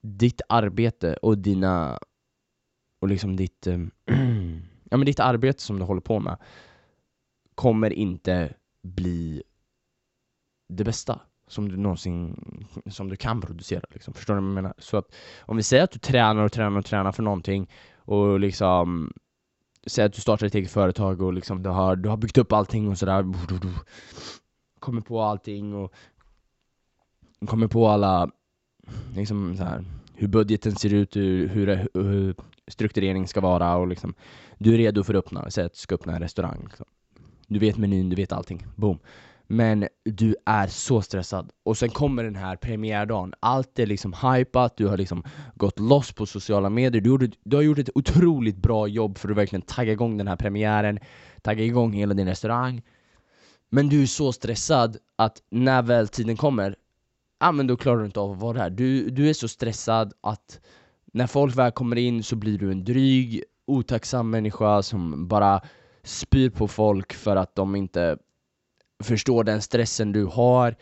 ditt 0.00 0.40
arbete 0.48 1.14
och 1.14 1.38
dina 1.38 1.98
och 3.00 3.08
liksom 3.08 3.36
ditt 3.36 3.66
äh, 3.66 3.78
ja 4.90 4.96
men 4.96 5.06
ditt 5.06 5.20
arbete 5.20 5.62
som 5.62 5.78
du 5.78 5.84
håller 5.84 6.00
på 6.00 6.20
med 6.20 6.36
kommer 7.54 7.92
inte 7.92 8.54
bli 8.82 9.42
det 10.68 10.84
bästa 10.84 11.20
som 11.48 11.68
du 11.68 11.76
någonsin 11.76 12.36
som 12.86 13.08
du 13.08 13.16
kan 13.16 13.40
producera 13.40 13.82
liksom. 13.90 14.14
Förstår 14.14 14.34
du 14.34 14.40
vad 14.40 14.48
jag 14.48 14.54
menar? 14.54 14.74
Så 14.78 14.96
att 14.96 15.14
om 15.40 15.56
vi 15.56 15.62
säger 15.62 15.84
att 15.84 15.90
du 15.90 15.98
tränar 15.98 16.44
och 16.44 16.52
tränar 16.52 16.78
och 16.78 16.84
tränar 16.84 17.12
för 17.12 17.22
någonting 17.22 17.70
och 17.96 18.40
liksom 18.40 19.12
säg 19.86 20.04
att 20.04 20.12
du 20.12 20.20
startar 20.20 20.46
ett 20.46 20.54
eget 20.54 20.70
företag 20.70 21.22
och 21.22 21.32
liksom 21.32 21.62
du 21.62 21.70
har, 21.70 21.96
du 21.96 22.08
har 22.08 22.16
byggt 22.16 22.38
upp 22.38 22.52
allting 22.52 22.88
och 22.88 22.98
sådär 22.98 23.24
Kommer 24.80 25.00
på 25.00 25.22
allting 25.22 25.74
och 25.74 25.92
Kommer 27.46 27.66
på 27.68 27.88
alla 27.88 28.30
liksom 29.14 29.56
så 29.56 29.64
här, 29.64 29.84
hur 30.14 30.28
budgeten 30.28 30.76
ser 30.76 30.94
ut, 30.94 31.16
hur, 31.16 31.48
hur, 31.48 31.88
hur 31.94 32.34
struktureringen 32.68 33.28
ska 33.28 33.40
vara 33.40 33.76
och 33.76 33.86
liksom 33.86 34.14
Du 34.58 34.74
är 34.74 34.78
redo 34.78 35.02
för 35.02 35.14
att 35.14 35.24
öppna, 35.24 35.50
säg 35.50 35.64
att 35.64 35.72
du 35.72 35.78
ska 35.78 35.94
öppna 35.94 36.14
en 36.14 36.22
restaurang 36.22 36.62
liksom. 36.64 36.86
Du 37.48 37.58
vet 37.58 37.76
menyn, 37.76 38.10
du 38.10 38.16
vet 38.16 38.32
allting, 38.32 38.66
boom 38.76 38.98
men 39.46 39.88
du 40.04 40.36
är 40.46 40.66
så 40.66 41.02
stressad. 41.02 41.50
Och 41.62 41.78
sen 41.78 41.90
kommer 41.90 42.24
den 42.24 42.36
här 42.36 42.56
premiärdagen, 42.56 43.34
allt 43.40 43.78
är 43.78 43.86
liksom 43.86 44.12
hypat, 44.12 44.76
du 44.76 44.86
har 44.86 44.96
liksom 44.96 45.24
gått 45.54 45.80
loss 45.80 46.12
på 46.12 46.26
sociala 46.26 46.70
medier, 46.70 47.02
du, 47.02 47.08
gjorde, 47.10 47.30
du 47.44 47.56
har 47.56 47.62
gjort 47.62 47.78
ett 47.78 47.96
otroligt 47.96 48.56
bra 48.56 48.88
jobb 48.88 49.18
för 49.18 49.30
att 49.30 49.36
verkligen 49.36 49.62
tagga 49.62 49.92
igång 49.92 50.18
den 50.18 50.28
här 50.28 50.36
premiären, 50.36 50.98
tagga 51.42 51.64
igång 51.64 51.92
hela 51.92 52.14
din 52.14 52.28
restaurang. 52.28 52.82
Men 53.70 53.88
du 53.88 54.02
är 54.02 54.06
så 54.06 54.32
stressad 54.32 54.96
att 55.16 55.42
när 55.50 55.82
väl 55.82 56.08
tiden 56.08 56.36
kommer, 56.36 56.76
ja 57.40 57.52
men 57.52 57.66
då 57.66 57.76
klarar 57.76 57.98
du 57.98 58.06
inte 58.06 58.20
av 58.20 58.30
att 58.30 58.40
vara 58.40 58.58
där. 58.58 58.70
Du, 58.70 59.10
du 59.10 59.28
är 59.28 59.34
så 59.34 59.48
stressad 59.48 60.12
att 60.20 60.60
när 61.12 61.26
folk 61.26 61.56
väl 61.56 61.72
kommer 61.72 61.96
in 61.96 62.22
så 62.22 62.36
blir 62.36 62.58
du 62.58 62.72
en 62.72 62.84
dryg, 62.84 63.42
otacksam 63.66 64.30
människa 64.30 64.82
som 64.82 65.28
bara 65.28 65.60
spyr 66.02 66.50
på 66.50 66.68
folk 66.68 67.12
för 67.12 67.36
att 67.36 67.54
de 67.54 67.76
inte 67.76 68.18
förstår 69.04 69.44
den 69.44 69.62
stressen 69.62 70.12
du 70.12 70.24
har 70.24 70.76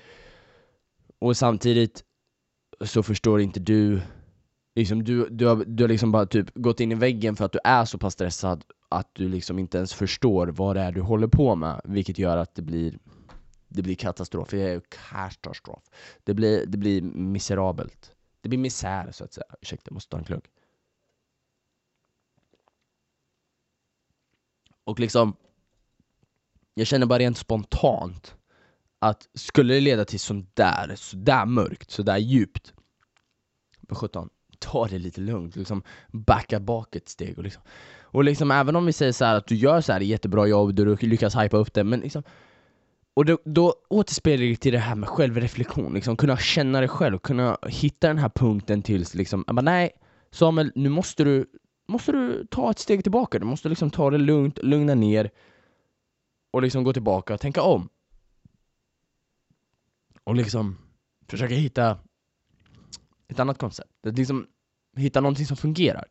och 1.18 1.36
samtidigt 1.36 2.04
så 2.80 3.02
förstår 3.02 3.40
inte 3.40 3.60
du 3.60 4.00
liksom 4.74 5.04
du, 5.04 5.28
du, 5.28 5.46
har, 5.46 5.64
du 5.66 5.84
har 5.84 5.88
liksom 5.88 6.12
bara 6.12 6.26
typ 6.26 6.54
gått 6.54 6.80
in 6.80 6.92
i 6.92 6.94
väggen 6.94 7.36
för 7.36 7.44
att 7.44 7.52
du 7.52 7.58
är 7.64 7.84
så 7.84 7.98
pass 7.98 8.12
stressad 8.12 8.64
att 8.88 9.08
du 9.12 9.28
liksom 9.28 9.58
inte 9.58 9.76
ens 9.76 9.94
förstår 9.94 10.46
vad 10.46 10.76
det 10.76 10.82
är 10.82 10.92
du 10.92 11.00
håller 11.00 11.28
på 11.28 11.54
med 11.54 11.80
vilket 11.84 12.18
gör 12.18 12.36
att 12.36 12.54
det 12.54 12.62
blir 12.62 12.98
det 13.68 13.82
blir 13.82 13.94
katastrof, 13.94 14.48
det 14.50 14.62
är 14.62 14.80
katastrof. 15.10 15.82
Det 16.24 16.34
blir, 16.34 16.66
det 16.66 16.78
blir 16.78 17.02
miserabelt. 17.02 18.12
Det 18.40 18.48
blir 18.48 18.58
misär 18.58 19.12
så 19.12 19.24
att 19.24 19.32
säga, 19.32 19.44
ursäkta 19.60 19.88
jag 19.88 19.94
måste 19.94 20.10
ta 20.10 20.18
en 20.18 20.24
klunk 20.24 20.44
och 24.84 25.00
liksom 25.00 25.36
jag 26.74 26.86
känner 26.86 27.06
bara 27.06 27.18
rent 27.18 27.38
spontant 27.38 28.34
att 28.98 29.28
skulle 29.34 29.74
det 29.74 29.80
leda 29.80 30.04
till 30.04 30.20
sådär, 30.20 30.92
sådär 30.96 31.46
mörkt, 31.46 31.90
sådär 31.90 32.16
djupt 32.16 32.72
För 33.88 33.94
sjutton, 33.94 34.28
ta 34.58 34.86
det 34.86 34.98
lite 34.98 35.20
lugnt, 35.20 35.56
liksom 35.56 35.82
backa 36.08 36.60
bak 36.60 36.96
ett 36.96 37.08
steg 37.08 37.38
och 37.38 37.44
liksom 37.44 37.62
Och 38.02 38.24
liksom 38.24 38.50
även 38.50 38.76
om 38.76 38.86
vi 38.86 38.92
säger 38.92 39.12
så 39.12 39.24
att 39.24 39.46
du 39.46 39.54
gör 39.54 39.80
så 39.80 39.92
här 39.92 40.00
jättebra 40.00 40.46
jobb, 40.46 40.74
du 40.74 40.96
lyckas 40.96 41.36
hypa 41.36 41.56
upp 41.56 41.74
det, 41.74 41.84
men 41.84 42.00
liksom 42.00 42.22
och 43.16 43.24
då, 43.24 43.38
då 43.44 43.74
återspelar 43.88 44.44
det 44.44 44.56
till 44.56 44.72
det 44.72 44.78
här 44.78 44.94
med 44.94 45.08
självreflektion, 45.08 45.94
liksom 45.94 46.16
kunna 46.16 46.36
känna 46.36 46.80
dig 46.80 46.88
själv, 46.88 47.18
kunna 47.18 47.58
hitta 47.66 48.08
den 48.08 48.18
här 48.18 48.28
punkten 48.28 48.82
tills 48.82 49.14
liksom, 49.14 49.44
bara, 49.46 49.60
nej 49.62 49.90
Samuel, 50.30 50.72
nu 50.74 50.88
måste 50.88 51.24
du, 51.24 51.46
måste 51.88 52.12
du 52.12 52.46
ta 52.50 52.70
ett 52.70 52.78
steg 52.78 53.02
tillbaka, 53.02 53.38
du 53.38 53.44
måste 53.44 53.68
liksom 53.68 53.90
ta 53.90 54.10
det 54.10 54.18
lugnt, 54.18 54.58
lugna 54.62 54.94
ner 54.94 55.30
och 56.54 56.62
liksom 56.62 56.84
gå 56.84 56.92
tillbaka 56.92 57.34
och 57.34 57.40
tänka 57.40 57.62
om. 57.62 57.88
Och 60.24 60.34
liksom 60.34 60.78
försöka 61.28 61.54
hitta 61.54 61.98
ett 63.28 63.40
annat 63.40 63.58
koncept. 63.58 64.06
Att 64.06 64.18
liksom 64.18 64.46
hitta 64.96 65.20
någonting 65.20 65.46
som 65.46 65.56
fungerar. 65.56 66.04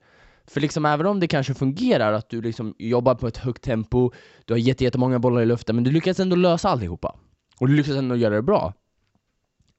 För 0.46 0.62
liksom 0.62 0.86
även 0.86 1.06
om 1.06 1.20
det 1.20 1.28
kanske 1.28 1.54
fungerar 1.54 2.14
att 2.14 2.30
du 2.30 2.42
liksom 2.42 2.76
jobbar 2.80 3.16
på 3.16 3.28
ett 3.28 3.38
högt 3.38 3.64
tempo, 3.64 4.12
du 4.46 4.54
har 4.54 4.58
jättemånga 4.58 5.20
bollar 5.20 5.42
i 5.42 5.46
luften, 5.46 5.76
men 5.76 5.84
du 5.84 5.92
lyckas 5.92 6.20
ändå 6.20 6.36
lösa 6.36 6.70
allihopa 6.70 7.20
Och 7.60 7.68
du 7.68 7.76
lyckas 7.76 7.96
ändå 7.96 8.16
göra 8.16 8.36
det 8.36 8.42
bra. 8.42 8.74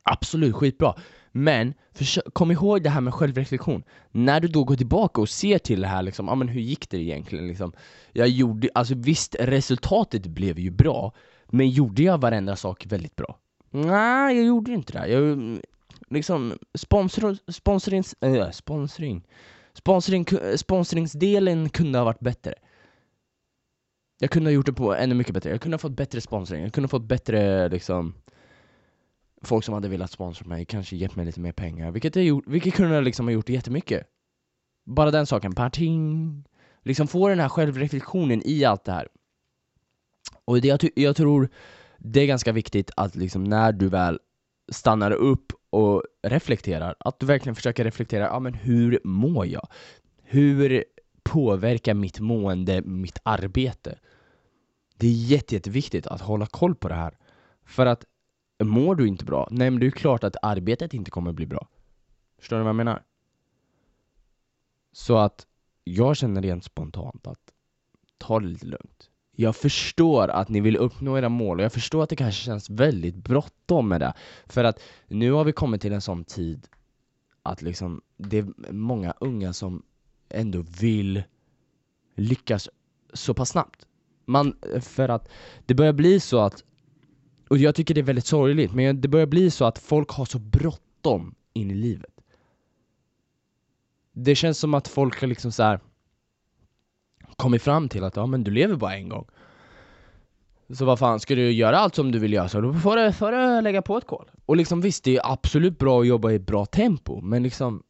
Absolut, 0.02 0.54
skitbra. 0.54 0.94
Men 1.36 1.74
kom 2.32 2.50
ihåg 2.50 2.82
det 2.82 2.90
här 2.90 3.00
med 3.00 3.14
självreflektion. 3.14 3.82
När 4.10 4.40
du 4.40 4.48
då 4.48 4.64
går 4.64 4.76
tillbaka 4.76 5.20
och 5.20 5.28
ser 5.28 5.58
till 5.58 5.80
det 5.80 5.86
här, 5.86 6.02
liksom, 6.02 6.28
ah, 6.28 6.34
men 6.34 6.48
hur 6.48 6.60
gick 6.60 6.90
det 6.90 6.98
egentligen? 6.98 7.48
Liksom, 7.48 7.72
jag 8.12 8.28
gjorde, 8.28 8.68
alltså 8.74 8.94
visst, 8.94 9.36
resultatet 9.40 10.26
blev 10.26 10.58
ju 10.58 10.70
bra, 10.70 11.12
men 11.46 11.70
gjorde 11.70 12.02
jag 12.02 12.20
varenda 12.20 12.56
sak 12.56 12.86
väldigt 12.86 13.16
bra? 13.16 13.38
Nej, 13.70 14.36
jag 14.36 14.46
gjorde 14.46 14.72
inte 14.72 14.92
det. 14.92 15.08
Jag, 15.08 15.58
liksom, 16.10 16.58
sponsor, 16.74 17.36
sponsrings, 17.52 18.14
äh, 18.20 18.50
sponsring, 18.50 19.26
sponsring, 19.72 20.26
sponsringsdelen 20.56 21.68
kunde 21.68 21.98
ha 21.98 22.04
varit 22.04 22.20
bättre. 22.20 22.54
Jag 24.18 24.30
kunde 24.30 24.50
ha 24.50 24.54
gjort 24.54 24.66
det 24.66 24.72
på 24.72 24.94
ännu 24.94 25.14
mycket 25.14 25.34
bättre. 25.34 25.50
Jag 25.50 25.60
kunde 25.60 25.74
ha 25.74 25.78
fått 25.78 25.96
bättre 25.96 26.20
sponsring, 26.20 26.62
jag 26.62 26.72
kunde 26.72 26.84
ha 26.84 26.90
fått 26.90 27.08
bättre 27.08 27.68
liksom 27.68 28.14
folk 29.44 29.64
som 29.64 29.74
hade 29.74 29.88
velat 29.88 30.10
sponsra 30.10 30.46
mig, 30.46 30.64
kanske 30.64 30.96
gett 30.96 31.16
mig 31.16 31.26
lite 31.26 31.40
mer 31.40 31.52
pengar, 31.52 31.90
vilket, 31.90 32.16
jag 32.16 32.24
gjort, 32.24 32.44
vilket 32.46 32.74
kunde 32.74 33.00
liksom 33.00 33.26
ha 33.26 33.32
gjort 33.32 33.48
jättemycket. 33.48 34.06
Bara 34.84 35.10
den 35.10 35.26
saken, 35.26 35.54
parting. 35.54 36.44
Liksom 36.82 37.06
få 37.06 37.28
den 37.28 37.40
här 37.40 37.48
självreflektionen 37.48 38.42
i 38.44 38.64
allt 38.64 38.84
det 38.84 38.92
här. 38.92 39.08
Och 40.44 40.60
det 40.60 40.68
jag, 40.68 40.80
jag 40.94 41.16
tror 41.16 41.48
det 41.98 42.20
är 42.20 42.26
ganska 42.26 42.52
viktigt 42.52 42.90
att 42.96 43.16
liksom 43.16 43.44
när 43.44 43.72
du 43.72 43.88
väl 43.88 44.18
stannar 44.68 45.10
upp 45.10 45.52
och 45.70 46.02
reflekterar. 46.22 46.94
Att 47.00 47.20
du 47.20 47.26
verkligen 47.26 47.54
försöker 47.54 47.84
reflektera, 47.84 48.24
ja 48.24 48.40
men 48.40 48.54
hur 48.54 49.00
mår 49.04 49.46
jag? 49.46 49.68
Hur 50.22 50.84
påverkar 51.22 51.94
mitt 51.94 52.20
mående 52.20 52.82
mitt 52.82 53.18
arbete? 53.22 53.98
Det 54.96 55.06
är 55.06 55.12
jätte, 55.12 55.54
jätteviktigt 55.54 56.06
att 56.06 56.20
hålla 56.20 56.46
koll 56.46 56.74
på 56.74 56.88
det 56.88 56.94
här. 56.94 57.18
För 57.66 57.86
att 57.86 58.04
mår 58.62 58.94
du 58.94 59.08
inte 59.08 59.24
bra, 59.24 59.48
nej 59.50 59.70
men 59.70 59.80
det 59.80 59.86
är 59.86 59.90
klart 59.90 60.24
att 60.24 60.36
arbetet 60.42 60.94
inte 60.94 61.10
kommer 61.10 61.32
bli 61.32 61.46
bra. 61.46 61.68
Förstår 62.38 62.56
ni 62.56 62.62
vad 62.62 62.68
jag 62.68 62.76
menar? 62.76 63.02
Så 64.92 65.16
att 65.16 65.46
jag 65.84 66.16
känner 66.16 66.42
rent 66.42 66.64
spontant 66.64 67.26
att 67.26 67.52
ta 68.18 68.40
det 68.40 68.46
lite 68.46 68.66
lugnt. 68.66 69.10
Jag 69.36 69.56
förstår 69.56 70.28
att 70.28 70.48
ni 70.48 70.60
vill 70.60 70.76
uppnå 70.76 71.18
era 71.18 71.28
mål 71.28 71.58
och 71.58 71.64
jag 71.64 71.72
förstår 71.72 72.02
att 72.02 72.10
det 72.10 72.16
kanske 72.16 72.44
känns 72.44 72.70
väldigt 72.70 73.16
bråttom 73.16 73.88
med 73.88 74.00
det. 74.00 74.14
För 74.46 74.64
att 74.64 74.80
nu 75.06 75.32
har 75.32 75.44
vi 75.44 75.52
kommit 75.52 75.82
till 75.82 75.92
en 75.92 76.00
sån 76.00 76.24
tid 76.24 76.68
att 77.42 77.62
liksom 77.62 78.02
det 78.16 78.38
är 78.38 78.72
många 78.72 79.14
unga 79.20 79.52
som 79.52 79.82
ändå 80.28 80.64
vill 80.80 81.22
lyckas 82.14 82.68
så 83.12 83.34
pass 83.34 83.48
snabbt. 83.48 83.86
Man, 84.24 84.56
för 84.80 85.08
att 85.08 85.28
det 85.66 85.74
börjar 85.74 85.92
bli 85.92 86.20
så 86.20 86.38
att, 86.38 86.64
och 87.48 87.58
jag 87.58 87.74
tycker 87.74 87.94
det 87.94 88.00
är 88.00 88.02
väldigt 88.02 88.26
sorgligt, 88.26 88.74
men 88.74 89.00
det 89.00 89.08
börjar 89.08 89.26
bli 89.26 89.50
så 89.50 89.64
att 89.64 89.78
folk 89.78 90.10
har 90.10 90.24
så 90.24 90.38
bråttom 90.38 91.34
in 91.52 91.70
i 91.70 91.74
livet. 91.74 92.10
Det 94.12 94.34
känns 94.34 94.58
som 94.58 94.74
att 94.74 94.88
folk 94.88 95.20
har 95.20 95.28
liksom 95.28 95.52
så 95.52 95.62
här 95.62 95.80
kommit 97.36 97.62
fram 97.62 97.88
till 97.88 98.04
att 98.04 98.16
ja 98.16 98.26
men 98.26 98.44
du 98.44 98.50
lever 98.50 98.76
bara 98.76 98.96
en 98.96 99.08
gång. 99.08 99.26
Så 100.68 100.84
vad 100.84 100.98
fan, 100.98 101.20
ska 101.20 101.34
du 101.34 101.52
göra 101.52 101.78
allt 101.78 101.94
som 101.94 102.12
du 102.12 102.18
vill 102.18 102.32
göra 102.32 102.48
så 102.48 102.60
då 102.60 102.74
får 102.74 102.96
du, 102.96 103.12
får 103.12 103.32
du 103.32 103.60
lägga 103.60 103.82
på 103.82 103.96
ett 103.96 104.06
kol. 104.06 104.30
Och 104.46 104.56
liksom 104.56 104.80
visst, 104.80 105.04
det 105.04 105.16
är 105.16 105.32
absolut 105.32 105.78
bra 105.78 106.00
att 106.00 106.06
jobba 106.06 106.30
i 106.30 106.34
ett 106.34 106.46
bra 106.46 106.66
tempo, 106.66 107.20
men 107.20 107.42
liksom 107.42 107.82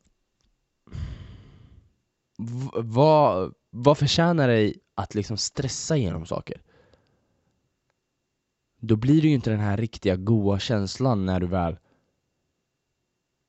vad, 2.74 3.54
vad 3.70 3.98
förtjänar 3.98 4.48
dig 4.48 4.74
att 4.94 5.14
liksom 5.14 5.36
stressa 5.36 5.96
igenom 5.96 6.26
saker? 6.26 6.60
Då 8.86 8.96
blir 8.96 9.22
det 9.22 9.28
ju 9.28 9.34
inte 9.34 9.50
den 9.50 9.60
här 9.60 9.76
riktiga 9.76 10.16
goa 10.16 10.58
känslan 10.58 11.26
när 11.26 11.40
du 11.40 11.46
väl 11.46 11.76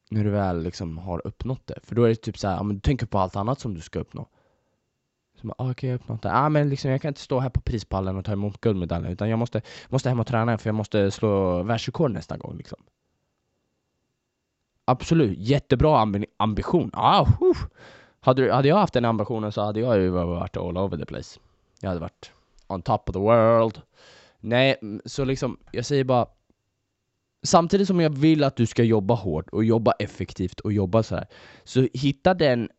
när 0.10 0.24
du 0.24 0.30
väl 0.30 0.64
liksom 0.64 0.98
har 0.98 1.28
uppnått 1.28 1.68
det. 1.68 1.80
För 1.84 1.96
då 1.96 2.04
är 2.04 2.10
det 2.10 2.16
typ 2.16 2.38
så 2.38 2.48
här, 2.48 2.56
ja, 2.56 2.64
men 2.64 2.76
du 2.76 2.82
tänker 2.82 3.06
på 3.06 3.20
allt 3.20 3.36
annat 3.36 3.60
som 3.60 3.74
du 3.74 3.82
ska 3.82 4.00
uppnå. 4.00 4.28
Som, 5.42 5.54
ah, 5.58 5.70
okay, 5.70 5.90
jag 5.90 5.96
uppnått 5.96 6.22
det. 6.22 6.34
Ah, 6.34 6.50
men 6.50 6.70
liksom, 6.70 6.92
jag 6.92 7.02
kan 7.02 7.10
inte 7.10 7.22
stå 7.22 7.40
här 7.40 7.50
på 7.50 7.62
prispallen 7.62 8.18
och 8.18 8.26
ta 8.26 8.32
emot 8.32 8.62
guldmedaljen, 8.62 9.12
utan 9.12 9.30
jag 9.30 9.40
måste, 9.40 9.62
måste 9.90 10.10
hem 10.10 10.20
och 10.20 10.28
träna 10.28 10.58
för 10.58 10.70
jag 10.70 10.76
måste 10.76 11.12
slå 11.12 11.64
världsrekord 11.64 12.12
nästa 12.12 12.38
gång. 12.38 12.58
Liksom. 12.58 12.80
Absolut, 14.86 15.38
jättebra 15.40 16.00
amb 16.00 16.26
ambition. 16.38 16.92
Ah, 16.94 17.28
hade, 18.20 18.54
hade 18.54 18.68
jag 18.68 18.78
haft 18.78 18.94
den 18.94 19.06
ambitionen 19.06 19.52
så 19.52 19.62
hade 19.62 19.80
jag 19.80 19.98
ju 20.02 20.10
varit 20.10 20.58
all 20.58 20.78
over 20.78 20.98
the 20.98 21.06
place. 21.06 21.40
Jag 21.82 21.90
hade 21.90 22.02
varit 22.02 22.32
on 22.68 22.82
top 22.82 23.10
of 23.10 23.14
the 23.14 23.20
world. 23.20 23.82
Nej, 24.46 24.76
så 25.06 25.26
liksom, 25.26 25.58
jag 25.72 25.86
säger 25.86 26.04
bara 26.04 26.28
Samtidigt 27.44 27.88
som 27.88 28.00
jag 28.00 28.10
vill 28.10 28.44
att 28.44 28.56
du 28.56 28.66
ska 28.66 28.84
jobba 28.84 29.14
hårt 29.14 29.50
och 29.50 29.64
jobba 29.64 29.92
effektivt 29.92 30.60
och 30.60 30.74
jobba 30.74 31.04
så 31.04 31.16
här, 31.16 31.28
så 31.64 31.88
hitta 31.94 32.34
den 32.34 32.70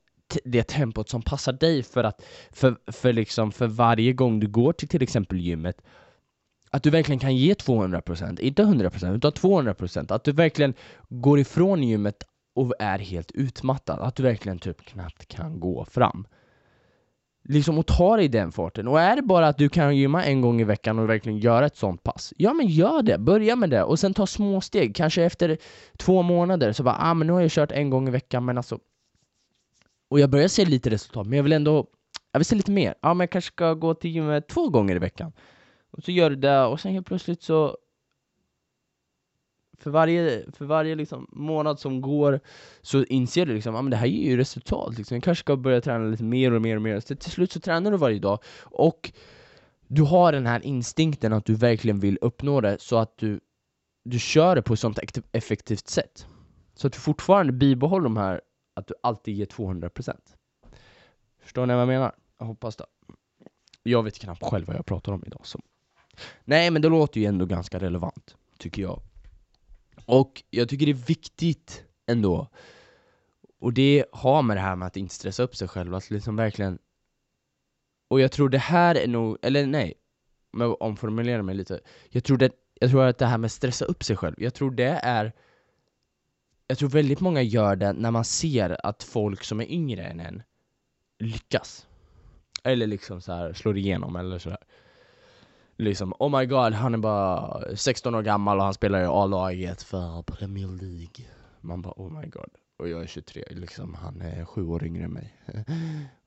det 0.44 0.62
tempot 0.62 1.08
som 1.08 1.22
passar 1.22 1.52
dig 1.52 1.82
för 1.82 2.04
att, 2.04 2.24
för, 2.50 2.76
för 2.92 3.12
liksom, 3.12 3.52
för 3.52 3.66
varje 3.66 4.12
gång 4.12 4.40
du 4.40 4.48
går 4.48 4.72
till 4.72 4.88
till 4.88 5.02
exempel 5.02 5.38
gymmet, 5.40 5.82
att 6.70 6.82
du 6.82 6.90
verkligen 6.90 7.18
kan 7.18 7.36
ge 7.36 7.54
200%, 7.54 8.40
inte 8.40 8.62
100% 8.62 9.16
utan 9.16 9.32
200%, 9.32 10.12
att 10.12 10.24
du 10.24 10.32
verkligen 10.32 10.74
går 11.08 11.38
ifrån 11.38 11.82
gymmet 11.82 12.24
och 12.54 12.72
är 12.78 12.98
helt 12.98 13.30
utmattad, 13.32 14.00
att 14.00 14.16
du 14.16 14.22
verkligen 14.22 14.58
typ 14.58 14.84
knappt 14.84 15.28
kan 15.28 15.60
gå 15.60 15.84
fram. 15.84 16.26
Liksom 17.48 17.78
och 17.78 17.86
ta 17.86 18.16
dig 18.16 18.28
den 18.28 18.52
farten, 18.52 18.88
och 18.88 19.00
är 19.00 19.16
det 19.16 19.22
bara 19.22 19.48
att 19.48 19.58
du 19.58 19.68
kan 19.68 19.96
gymma 19.96 20.24
en 20.24 20.40
gång 20.40 20.60
i 20.60 20.64
veckan 20.64 20.98
och 20.98 21.08
verkligen 21.08 21.38
göra 21.38 21.66
ett 21.66 21.76
sånt 21.76 22.02
pass, 22.02 22.32
ja 22.36 22.52
men 22.52 22.66
gör 22.66 23.02
det, 23.02 23.18
börja 23.18 23.56
med 23.56 23.70
det 23.70 23.82
och 23.82 23.98
sen 23.98 24.14
ta 24.14 24.26
små 24.26 24.60
steg, 24.60 24.96
kanske 24.96 25.22
efter 25.22 25.58
två 25.96 26.22
månader 26.22 26.72
så 26.72 26.82
bara 26.82 26.96
ah 26.98 27.14
men 27.14 27.26
nu 27.26 27.32
har 27.32 27.40
jag 27.40 27.50
kört 27.50 27.72
en 27.72 27.90
gång 27.90 28.08
i 28.08 28.10
veckan 28.10 28.44
men 28.44 28.56
alltså 28.56 28.78
och 30.10 30.20
jag 30.20 30.30
börjar 30.30 30.48
se 30.48 30.64
lite 30.64 30.90
resultat, 30.90 31.26
men 31.26 31.36
jag 31.36 31.42
vill 31.42 31.52
ändå 31.52 31.86
jag 32.36 32.38
vill 32.38 32.46
se 32.46 32.56
lite 32.56 32.70
mer. 32.70 32.94
Ja, 33.02 33.14
men 33.14 33.20
jag 33.20 33.30
kanske 33.30 33.52
ska 33.52 33.74
gå 33.74 33.94
till 33.94 34.10
gymmet 34.10 34.48
två 34.48 34.68
gånger 34.68 34.96
i 34.96 34.98
veckan. 34.98 35.32
Och 35.90 36.02
så 36.02 36.10
gör 36.10 36.30
du 36.30 36.36
det, 36.36 36.64
och 36.64 36.80
sen 36.80 36.92
helt 36.92 37.06
plötsligt 37.06 37.42
så 37.42 37.76
för 39.78 39.90
varje, 39.90 40.44
för 40.52 40.64
varje 40.64 40.94
liksom 40.94 41.26
månad 41.32 41.80
som 41.80 42.00
går 42.00 42.40
så 42.82 43.04
inser 43.04 43.46
du 43.46 43.54
liksom, 43.54 43.74
att 43.76 43.84
men 43.84 43.90
det 43.90 43.96
här 43.96 44.06
ger 44.06 44.30
ju 44.30 44.36
resultat 44.36 44.98
liksom. 44.98 45.14
Jag 45.14 45.24
kanske 45.24 45.40
ska 45.40 45.56
börja 45.56 45.80
träna 45.80 46.04
lite 46.04 46.24
mer 46.24 46.52
och 46.52 46.62
mer 46.62 46.76
och 46.76 46.82
mer. 46.82 47.00
Så 47.00 47.16
till 47.16 47.30
slut 47.30 47.52
så 47.52 47.60
tränar 47.60 47.90
du 47.90 47.96
varje 47.96 48.18
dag, 48.18 48.38
och 48.60 49.12
du 49.88 50.02
har 50.02 50.32
den 50.32 50.46
här 50.46 50.64
instinkten 50.64 51.32
att 51.32 51.44
du 51.44 51.54
verkligen 51.54 52.00
vill 52.00 52.18
uppnå 52.20 52.60
det, 52.60 52.80
så 52.80 52.96
att 52.96 53.18
du, 53.18 53.40
du 54.04 54.18
kör 54.18 54.56
det 54.56 54.62
på 54.62 54.72
ett 54.72 54.80
sånt 54.80 54.98
effektivt 55.32 55.88
sätt. 55.88 56.26
Så 56.74 56.86
att 56.86 56.92
du 56.92 56.98
fortfarande 56.98 57.52
bibehåller 57.52 58.04
de 58.04 58.16
här 58.16 58.40
att 58.74 58.86
du 58.86 58.94
alltid 59.02 59.34
ger 59.34 59.46
200%. 59.46 60.16
Förstår 61.42 61.66
ni 61.66 61.74
vad 61.74 61.80
jag 61.80 61.88
menar? 61.88 62.12
Jag 62.38 62.46
hoppas 62.46 62.76
det. 62.76 62.84
Jag 63.82 64.02
vet 64.02 64.18
knappt 64.18 64.42
själv 64.42 64.66
vad 64.66 64.76
jag 64.76 64.86
pratar 64.86 65.12
om 65.12 65.22
idag. 65.26 65.40
Så. 65.44 65.60
Nej, 66.44 66.70
men 66.70 66.82
det 66.82 66.88
låter 66.88 67.20
ju 67.20 67.26
ändå 67.26 67.46
ganska 67.46 67.78
relevant, 67.78 68.36
tycker 68.58 68.82
jag. 68.82 69.00
Och 70.04 70.42
jag 70.50 70.68
tycker 70.68 70.86
det 70.86 70.92
är 70.92 71.06
viktigt 71.06 71.84
ändå, 72.06 72.48
och 73.60 73.72
det 73.72 74.04
har 74.12 74.42
med 74.42 74.56
det 74.56 74.60
här 74.60 74.76
med 74.76 74.86
att 74.86 74.96
inte 74.96 75.14
stressa 75.14 75.42
upp 75.42 75.56
sig 75.56 75.68
själv, 75.68 75.94
att 75.94 76.10
liksom 76.10 76.36
verkligen 76.36 76.78
Och 78.08 78.20
jag 78.20 78.32
tror 78.32 78.48
det 78.48 78.58
här 78.58 78.94
är 78.94 79.06
nog, 79.06 79.38
eller 79.42 79.66
nej, 79.66 79.94
om 80.52 80.60
jag 80.60 80.82
omformulerar 80.82 81.42
mig 81.42 81.54
lite 81.54 81.80
Jag 82.10 82.24
tror, 82.24 82.36
det, 82.36 82.50
jag 82.80 82.90
tror 82.90 83.04
att 83.04 83.18
det 83.18 83.26
här 83.26 83.38
med 83.38 83.46
att 83.46 83.52
stressa 83.52 83.84
upp 83.84 84.04
sig 84.04 84.16
själv, 84.16 84.34
jag 84.38 84.54
tror 84.54 84.70
det 84.70 85.00
är 85.02 85.32
jag 86.68 86.78
tror 86.78 86.88
väldigt 86.88 87.20
många 87.20 87.42
gör 87.42 87.76
det 87.76 87.92
när 87.92 88.10
man 88.10 88.24
ser 88.24 88.86
att 88.86 89.02
folk 89.02 89.44
som 89.44 89.60
är 89.60 89.70
yngre 89.70 90.04
än 90.04 90.20
en 90.20 90.42
lyckas. 91.18 91.86
Eller 92.64 92.86
liksom 92.86 93.20
så 93.20 93.32
här 93.32 93.52
slår 93.52 93.78
igenom 93.78 94.16
eller 94.16 94.38
sådär. 94.38 94.58
Liksom, 95.78 96.14
oh 96.18 96.38
my 96.38 96.46
god, 96.46 96.72
han 96.72 96.94
är 96.94 96.98
bara 96.98 97.76
16 97.76 98.14
år 98.14 98.22
gammal 98.22 98.58
och 98.58 98.64
han 98.64 98.74
spelar 98.74 99.02
i 99.02 99.06
A-laget 99.06 99.82
för 99.82 100.22
Premier 100.22 100.68
League. 100.68 101.26
Man 101.60 101.82
bara 101.82 101.94
oh 101.96 102.20
my 102.20 102.26
god. 102.26 102.50
Och 102.76 102.88
jag 102.88 103.02
är 103.02 103.06
23, 103.06 103.44
liksom, 103.50 103.94
han 103.94 104.20
är 104.20 104.44
sju 104.44 104.66
år 104.66 104.84
yngre 104.84 105.04
än 105.04 105.12
mig. 105.12 105.34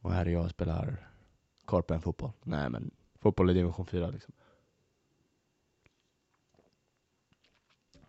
och 0.02 0.14
här 0.14 0.26
är 0.26 0.30
jag 0.30 0.44
och 0.44 0.50
spelar 0.50 1.10
korpen 1.66 2.02
fotboll. 2.02 2.32
Nej 2.44 2.70
men, 2.70 2.92
fotboll 3.22 3.50
i 3.50 3.54
division 3.54 3.86
4 3.86 4.10
liksom. 4.10 4.34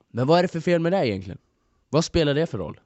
Men 0.08 0.26
vad 0.26 0.38
är 0.38 0.42
det 0.42 0.48
för 0.48 0.60
fel 0.60 0.80
med 0.80 0.92
det 0.92 1.08
egentligen? 1.08 1.38
Vad 1.88 2.04
spelar 2.04 2.34
det 2.34 2.46
för 2.46 2.58
roll? 2.58 2.80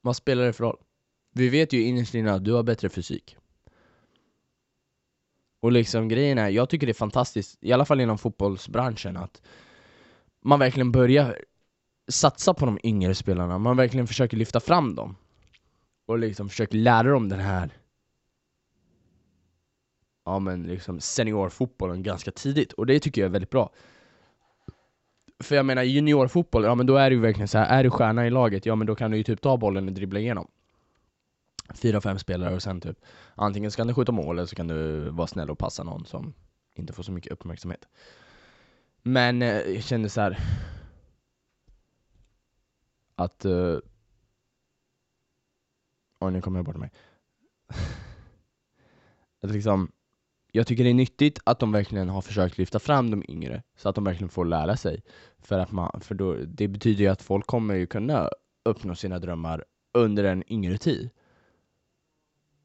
Vad 0.00 0.16
spelar 0.16 0.44
det 0.44 0.52
för 0.52 0.64
roll? 0.64 0.78
Vi 1.32 1.48
vet 1.48 1.72
ju 1.72 1.82
innerst 1.82 2.14
inne 2.14 2.32
att 2.32 2.44
du 2.44 2.52
har 2.52 2.62
bättre 2.62 2.88
fysik. 2.88 3.36
Och 5.60 5.72
liksom 5.72 6.08
grejen 6.08 6.38
är, 6.38 6.48
jag 6.48 6.68
tycker 6.68 6.86
det 6.86 6.92
är 6.92 6.94
fantastiskt, 6.94 7.58
i 7.60 7.72
alla 7.72 7.84
fall 7.84 8.00
inom 8.00 8.18
fotbollsbranschen, 8.18 9.16
att 9.16 9.42
man 10.44 10.58
verkligen 10.58 10.92
börjar 10.92 11.38
satsa 12.10 12.54
på 12.54 12.66
de 12.66 12.78
yngre 12.82 13.14
spelarna, 13.14 13.58
man 13.58 13.76
verkligen 13.76 14.06
försöker 14.06 14.36
lyfta 14.36 14.60
fram 14.60 14.94
dem. 14.94 15.16
Och 16.06 16.18
liksom 16.18 16.48
försöker 16.48 16.78
lära 16.78 17.10
dem 17.10 17.28
den 17.28 17.40
här 17.40 17.70
ja 20.24 20.38
men 20.38 20.62
liksom 20.62 21.00
seniorfotbollen 21.00 22.02
ganska 22.02 22.30
tidigt, 22.30 22.72
och 22.72 22.86
det 22.86 23.00
tycker 23.00 23.20
jag 23.20 23.26
är 23.26 23.32
väldigt 23.32 23.50
bra. 23.50 23.70
För 25.42 25.56
jag 25.56 25.66
menar 25.66 25.82
juniorfotboll, 25.82 26.64
ja 26.64 26.74
men 26.74 26.86
då 26.86 26.96
är 26.96 27.10
det 27.10 27.14
ju 27.14 27.22
verkligen 27.22 27.48
så 27.48 27.58
här, 27.58 27.78
är 27.78 27.84
du 27.84 27.90
stjärna 27.90 28.26
i 28.26 28.30
laget, 28.30 28.66
ja 28.66 28.74
men 28.74 28.86
då 28.86 28.94
kan 28.94 29.10
du 29.10 29.16
ju 29.16 29.22
typ 29.22 29.40
ta 29.40 29.56
bollen 29.56 29.88
och 29.88 29.94
dribbla 29.94 30.20
igenom 30.20 30.48
Fyra, 31.74 32.00
fem 32.00 32.18
spelare 32.18 32.54
och 32.54 32.62
sen 32.62 32.80
typ 32.80 32.98
Antingen 33.34 33.70
så 33.70 33.76
kan 33.76 33.86
du 33.86 33.94
skjuta 33.94 34.12
mål 34.12 34.38
eller 34.38 34.46
så 34.46 34.56
kan 34.56 34.68
du 34.68 35.10
vara 35.10 35.26
snäll 35.26 35.50
och 35.50 35.58
passa 35.58 35.82
någon 35.82 36.04
som 36.04 36.34
inte 36.74 36.92
får 36.92 37.02
så 37.02 37.12
mycket 37.12 37.32
uppmärksamhet 37.32 37.88
Men 39.02 39.42
eh, 39.42 39.48
jag 39.48 39.82
kände 39.82 40.08
så 40.08 40.20
här 40.20 40.38
Att 43.16 43.44
uh, 43.44 43.78
Oj 46.20 46.32
nu 46.32 46.40
kommer 46.40 46.58
jag 46.58 46.66
bort 46.66 46.76
mig 46.76 46.90
Att 49.42 49.50
liksom 49.50 49.92
jag 50.52 50.66
tycker 50.66 50.84
det 50.84 50.90
är 50.90 50.94
nyttigt 50.94 51.38
att 51.44 51.58
de 51.58 51.72
verkligen 51.72 52.08
har 52.08 52.22
försökt 52.22 52.58
lyfta 52.58 52.78
fram 52.78 53.10
de 53.10 53.24
yngre, 53.28 53.62
så 53.76 53.88
att 53.88 53.94
de 53.94 54.04
verkligen 54.04 54.28
får 54.28 54.44
lära 54.44 54.76
sig. 54.76 55.02
För, 55.38 55.58
att 55.58 55.72
man, 55.72 56.00
för 56.00 56.14
då, 56.14 56.34
det 56.34 56.68
betyder 56.68 57.04
ju 57.04 57.10
att 57.10 57.22
folk 57.22 57.46
kommer 57.46 57.74
ju 57.74 57.86
kunna 57.86 58.30
uppnå 58.64 58.94
sina 58.94 59.18
drömmar 59.18 59.64
under 59.94 60.24
en 60.24 60.52
yngre 60.52 60.78
tid. 60.78 61.10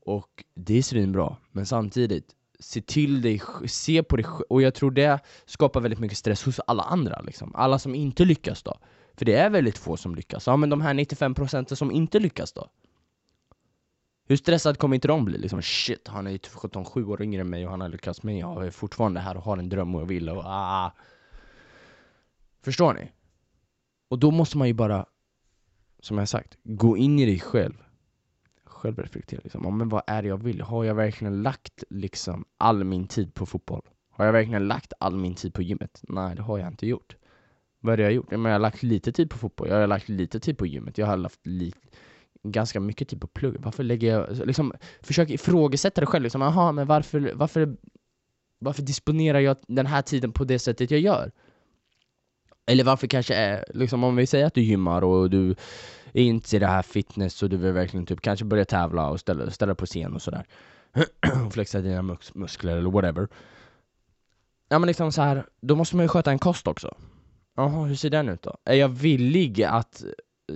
Och 0.05 0.43
det 0.55 0.77
är 0.77 0.81
svinbra, 0.81 1.38
men 1.51 1.65
samtidigt, 1.65 2.35
se 2.59 2.81
till 2.81 3.21
dig, 3.21 3.41
se 3.67 4.03
på 4.03 4.15
dig 4.15 4.25
och 4.50 4.62
jag 4.62 4.74
tror 4.74 4.91
det 4.91 5.19
skapar 5.45 5.81
väldigt 5.81 6.00
mycket 6.00 6.17
stress 6.17 6.43
hos 6.43 6.59
alla 6.59 6.83
andra 6.83 7.21
liksom. 7.21 7.55
Alla 7.55 7.79
som 7.79 7.95
inte 7.95 8.25
lyckas 8.25 8.63
då. 8.63 8.79
För 9.13 9.25
det 9.25 9.33
är 9.33 9.50
väldigt 9.50 9.77
få 9.77 9.97
som 9.97 10.15
lyckas. 10.15 10.47
Ja 10.47 10.57
men 10.57 10.69
de 10.69 10.81
här 10.81 10.93
95% 10.93 11.75
som 11.75 11.91
inte 11.91 12.19
lyckas 12.19 12.53
då? 12.53 12.69
Hur 14.27 14.38
stressad 14.38 14.77
kommer 14.77 14.95
inte 14.95 15.07
de 15.07 15.25
bli? 15.25 15.38
Liksom, 15.38 15.62
shit, 15.62 16.07
han 16.07 16.27
är 16.27 16.39
17, 16.50 16.85
7 16.85 17.05
år 17.05 17.21
yngre 17.21 17.41
än 17.41 17.50
mig 17.50 17.65
och 17.65 17.71
han 17.71 17.81
har 17.81 17.89
lyckats 17.89 18.24
men 18.24 18.38
jag 18.38 18.65
är 18.65 18.71
fortfarande 18.71 19.19
här 19.19 19.38
och 19.38 19.43
har 19.43 19.57
en 19.57 19.69
dröm 19.69 19.95
och 19.95 20.01
jag 20.01 20.05
vill 20.05 20.29
och 20.29 20.43
ah. 20.45 20.91
Förstår 22.62 22.93
ni? 22.93 23.12
Och 24.09 24.19
då 24.19 24.31
måste 24.31 24.57
man 24.57 24.67
ju 24.67 24.74
bara, 24.74 25.05
som 26.00 26.17
jag 26.17 26.29
sagt, 26.29 26.57
gå 26.63 26.97
in 26.97 27.19
i 27.19 27.25
dig 27.25 27.39
själv. 27.39 27.84
Självreflektera 28.85 29.41
liksom. 29.43 29.77
men 29.77 29.89
vad 29.89 30.03
är 30.07 30.21
det 30.21 30.27
jag 30.27 30.43
vill? 30.43 30.61
Har 30.61 30.83
jag 30.83 30.95
verkligen 30.95 31.41
lagt 31.41 31.83
liksom 31.89 32.45
all 32.57 32.83
min 32.83 33.07
tid 33.07 33.33
på 33.33 33.45
fotboll? 33.45 33.81
Har 34.11 34.25
jag 34.25 34.33
verkligen 34.33 34.67
lagt 34.67 34.93
all 34.99 35.17
min 35.17 35.35
tid 35.35 35.53
på 35.53 35.61
gymmet? 35.61 36.01
Nej, 36.03 36.35
det 36.35 36.41
har 36.41 36.57
jag 36.57 36.67
inte 36.67 36.87
gjort. 36.87 37.15
Vad 37.79 37.93
är 37.93 37.97
det 37.97 38.03
jag 38.03 38.09
har 38.09 38.13
gjort? 38.13 38.31
Jag, 38.31 38.45
jag 38.45 38.51
har 38.51 38.59
lagt 38.59 38.83
lite 38.83 39.11
tid 39.11 39.29
på 39.29 39.37
fotboll, 39.37 39.69
jag 39.69 39.79
har 39.79 39.87
lagt 39.87 40.09
lite 40.09 40.39
tid 40.39 40.57
på 40.57 40.65
gymmet, 40.65 40.97
jag 40.97 41.07
har 41.07 41.17
lagt 41.17 41.47
lite 41.47 41.77
ganska 42.43 42.79
mycket 42.79 43.07
tid 43.09 43.21
på 43.21 43.27
plugg. 43.27 43.55
Varför 43.59 43.83
lägger 43.83 44.13
jag, 44.13 44.47
liksom, 44.47 44.73
försök 45.01 45.29
ifrågasätta 45.29 46.01
dig 46.01 46.07
själv, 46.07 46.23
liksom, 46.23 46.41
aha, 46.41 46.71
men 46.71 46.87
varför, 46.87 47.31
varför, 47.35 47.77
varför 48.59 48.81
disponerar 48.81 49.39
jag 49.39 49.57
den 49.67 49.85
här 49.85 50.01
tiden 50.01 50.31
på 50.31 50.43
det 50.43 50.59
sättet 50.59 50.91
jag 50.91 50.99
gör? 50.99 51.31
Eller 52.67 52.83
varför 52.83 53.07
kanske 53.07 53.35
eh, 53.35 53.59
liksom 53.73 54.03
om 54.03 54.15
vi 54.15 54.27
säger 54.27 54.45
att 54.45 54.53
du 54.53 54.61
gymmar 54.61 55.01
och 55.01 55.29
du 55.29 55.55
är 56.19 56.24
inte 56.24 56.55
i 56.55 56.60
det 56.60 56.67
här 56.67 56.81
fitness 56.81 57.43
och 57.43 57.50
du 57.50 57.57
vill 57.57 57.72
verkligen 57.72 58.05
typ 58.05 58.22
kanske 58.22 58.45
börja 58.45 58.65
tävla 58.65 59.10
och 59.10 59.19
ställa, 59.19 59.51
ställa 59.51 59.75
på 59.75 59.86
scen 59.86 60.13
och 60.13 60.22
sådär. 60.22 60.45
flexa 61.51 61.81
dina 61.81 62.01
mus 62.01 62.36
muskler 62.36 62.77
eller 62.77 62.91
whatever. 62.91 63.27
Ja 64.69 64.79
men 64.79 64.88
liksom 64.88 65.12
så 65.12 65.22
här, 65.22 65.45
då 65.62 65.75
måste 65.75 65.95
man 65.95 66.05
ju 66.05 66.10
sköta 66.10 66.31
en 66.31 66.39
kost 66.39 66.67
också. 66.67 66.98
Jaha, 67.55 67.86
hur 67.86 67.95
ser 67.95 68.10
den 68.10 68.29
ut 68.29 68.41
då? 68.41 68.57
Är 68.65 68.75
jag 68.75 68.89
villig 68.89 69.63
att 69.63 70.03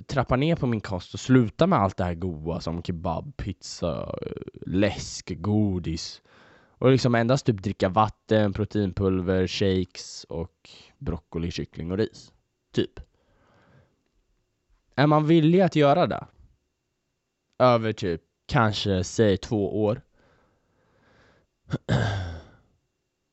trappa 0.07 0.35
ner 0.35 0.55
på 0.55 0.67
min 0.67 0.81
kost 0.81 1.13
och 1.13 1.19
sluta 1.19 1.67
med 1.67 1.79
allt 1.79 1.97
det 1.97 2.03
här 2.03 2.13
goda 2.13 2.61
som 2.61 2.83
kebab, 2.83 3.37
pizza, 3.37 4.15
läsk, 4.65 5.31
godis 5.37 6.21
och 6.69 6.91
liksom 6.91 7.15
endast 7.15 7.45
typ 7.45 7.63
dricka 7.63 7.89
vatten, 7.89 8.53
proteinpulver, 8.53 9.47
shakes 9.47 10.25
och 10.29 10.69
broccoli, 10.97 11.51
kyckling 11.51 11.91
och 11.91 11.97
ris. 11.97 12.31
Typ. 12.73 13.08
Är 14.99 15.07
man 15.07 15.27
villig 15.27 15.61
att 15.61 15.75
göra 15.75 16.07
det? 16.07 16.27
Över 17.59 17.93
typ, 17.93 18.21
kanske, 18.45 19.03
säg 19.03 19.37
två 19.37 19.83
år. 19.83 20.01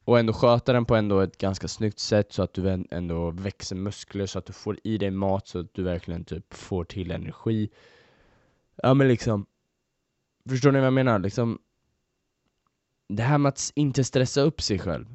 och 0.04 0.18
ändå 0.18 0.32
sköta 0.32 0.72
den 0.72 0.84
på 0.84 0.96
ändå 0.96 1.20
ett 1.20 1.38
ganska 1.38 1.68
snyggt 1.68 1.98
sätt 1.98 2.32
så 2.32 2.42
att 2.42 2.54
du 2.54 2.86
ändå 2.90 3.30
växer 3.30 3.76
muskler, 3.76 4.26
så 4.26 4.38
att 4.38 4.46
du 4.46 4.52
får 4.52 4.78
i 4.84 4.98
dig 4.98 5.10
mat, 5.10 5.48
så 5.48 5.58
att 5.60 5.74
du 5.74 5.82
verkligen 5.82 6.24
typ 6.24 6.54
får 6.54 6.84
till 6.84 7.10
energi. 7.10 7.70
Ja 8.76 8.94
men 8.94 9.08
liksom, 9.08 9.46
förstår 10.48 10.72
ni 10.72 10.78
vad 10.78 10.86
jag 10.86 10.92
menar? 10.92 11.18
Liksom, 11.18 11.58
det 13.08 13.22
här 13.22 13.38
med 13.38 13.48
att 13.48 13.72
inte 13.74 14.04
stressa 14.04 14.40
upp 14.40 14.62
sig 14.62 14.78
själv 14.78 15.06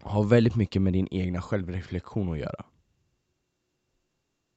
har 0.00 0.24
väldigt 0.24 0.56
mycket 0.56 0.82
med 0.82 0.92
din 0.92 1.08
egna 1.10 1.42
självreflektion 1.42 2.32
att 2.32 2.38
göra. 2.38 2.64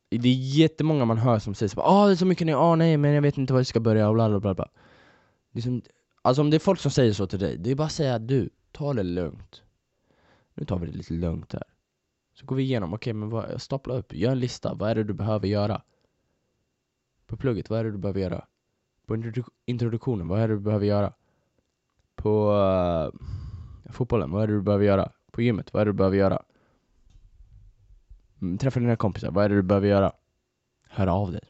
Det 0.10 0.30
är 0.30 0.58
jättemånga 0.58 1.06
man 1.06 1.18
hör 1.18 1.40
som 1.40 1.56
säger 1.56 1.70
så 1.70 1.82
ah, 1.82 2.06
det 2.06 2.12
är 2.12 2.16
så 2.16 2.26
mycket 2.26 2.48
ni 2.48 2.54
ah, 2.54 2.76
nej 2.76 2.98
men 2.98 3.12
jag 3.12 3.22
vet 3.22 3.38
inte 3.38 3.54
var 3.54 3.60
jag 3.60 3.68
ska 3.68 3.80
börja 3.80 4.08
och 4.10 4.14
bla 4.14 4.30
bla 4.30 4.40
bla 4.40 4.54
bla 4.54 4.70
liksom, 5.52 5.82
Alltså 6.26 6.42
om 6.42 6.50
det 6.50 6.58
är 6.58 6.60
folk 6.60 6.80
som 6.80 6.92
säger 6.92 7.14
så 7.14 7.28
till 7.28 7.40
dig, 7.40 7.58
det 7.58 7.72
är 7.72 7.76
bara 7.76 7.86
att 7.86 7.92
säga 7.92 8.20
du, 8.20 8.50
ta 8.72 8.94
det 8.94 9.04
lugnt 9.04 9.64
Nu 10.54 10.66
tar 10.66 10.78
vi 10.78 10.86
det 10.86 10.98
lite 10.98 11.14
lugnt 11.14 11.54
här 11.54 11.64
Så 12.34 12.46
går 12.46 12.56
vi 12.56 12.64
igenom, 12.64 12.94
okej 12.94 13.12
okay, 13.12 13.14
men 13.14 13.30
vad, 13.30 13.62
stapla 13.62 13.94
upp, 13.94 14.14
gör 14.14 14.32
en 14.32 14.40
lista, 14.40 14.74
vad 14.74 14.90
är 14.90 14.96
det 14.96 15.04
du 15.04 15.14
behöver 15.14 15.48
göra? 15.48 15.82
På 17.28 17.38
plugget, 17.38 17.70
vad 17.70 17.80
är 17.80 17.84
det 17.84 17.92
du 17.92 17.98
behöver 17.98 18.22
göra? 18.22 18.46
På 19.06 19.16
introduktionen, 19.66 20.28
vad 20.28 20.40
är 20.40 20.48
det 20.48 20.54
du 20.54 20.60
behöver 20.60 20.86
göra? 20.86 21.14
På 22.16 22.52
uh, 22.52 23.92
fotbollen, 23.92 24.32
vad 24.32 24.44
är 24.44 24.48
det 24.48 24.54
du 24.54 24.62
behöver 24.62 24.86
göra? 24.86 25.12
På 25.32 25.42
gymmet, 25.42 25.74
vad 25.74 25.82
är 25.82 25.86
det 25.86 25.92
du 25.92 25.98
behöver 25.98 26.18
göra? 26.18 26.44
Mm, 28.46 28.58
träffa 28.58 28.80
dina 28.80 28.96
kompisar, 28.96 29.32
vad 29.32 29.46
är 29.46 29.50
det 29.50 29.56
du 29.56 29.62
behöver 29.62 29.88
göra? 29.88 30.12
Höra 30.90 31.14
av 31.14 31.32
dig. 31.32 31.42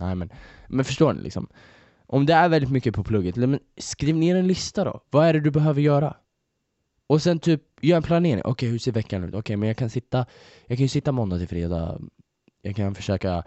Nej 0.00 0.14
men, 0.14 0.30
men 0.68 0.84
förstår 0.84 1.12
ni 1.12 1.22
liksom? 1.22 1.48
Om 2.06 2.26
det 2.26 2.32
är 2.32 2.48
väldigt 2.48 2.70
mycket 2.70 2.94
på 2.94 3.04
plugget, 3.04 3.36
men 3.36 3.60
skriv 3.76 4.16
ner 4.16 4.36
en 4.36 4.46
lista 4.46 4.84
då. 4.84 5.00
Vad 5.10 5.26
är 5.26 5.32
det 5.32 5.40
du 5.40 5.50
behöver 5.50 5.80
göra? 5.80 6.16
Och 7.06 7.22
sen 7.22 7.38
typ, 7.38 7.62
gör 7.80 7.96
en 7.96 8.02
planering. 8.02 8.40
Okej, 8.40 8.50
okay, 8.50 8.68
hur 8.68 8.78
ser 8.78 8.92
veckan 8.92 9.24
ut? 9.24 9.28
Okej, 9.28 9.38
okay, 9.38 9.56
men 9.56 9.66
jag 9.66 9.76
kan 9.76 9.90
sitta, 9.90 10.26
jag 10.66 10.78
kan 10.78 10.84
ju 10.84 10.88
sitta 10.88 11.12
måndag 11.12 11.38
till 11.38 11.48
fredag. 11.48 12.00
Jag 12.62 12.76
kan 12.76 12.94
försöka, 12.94 13.44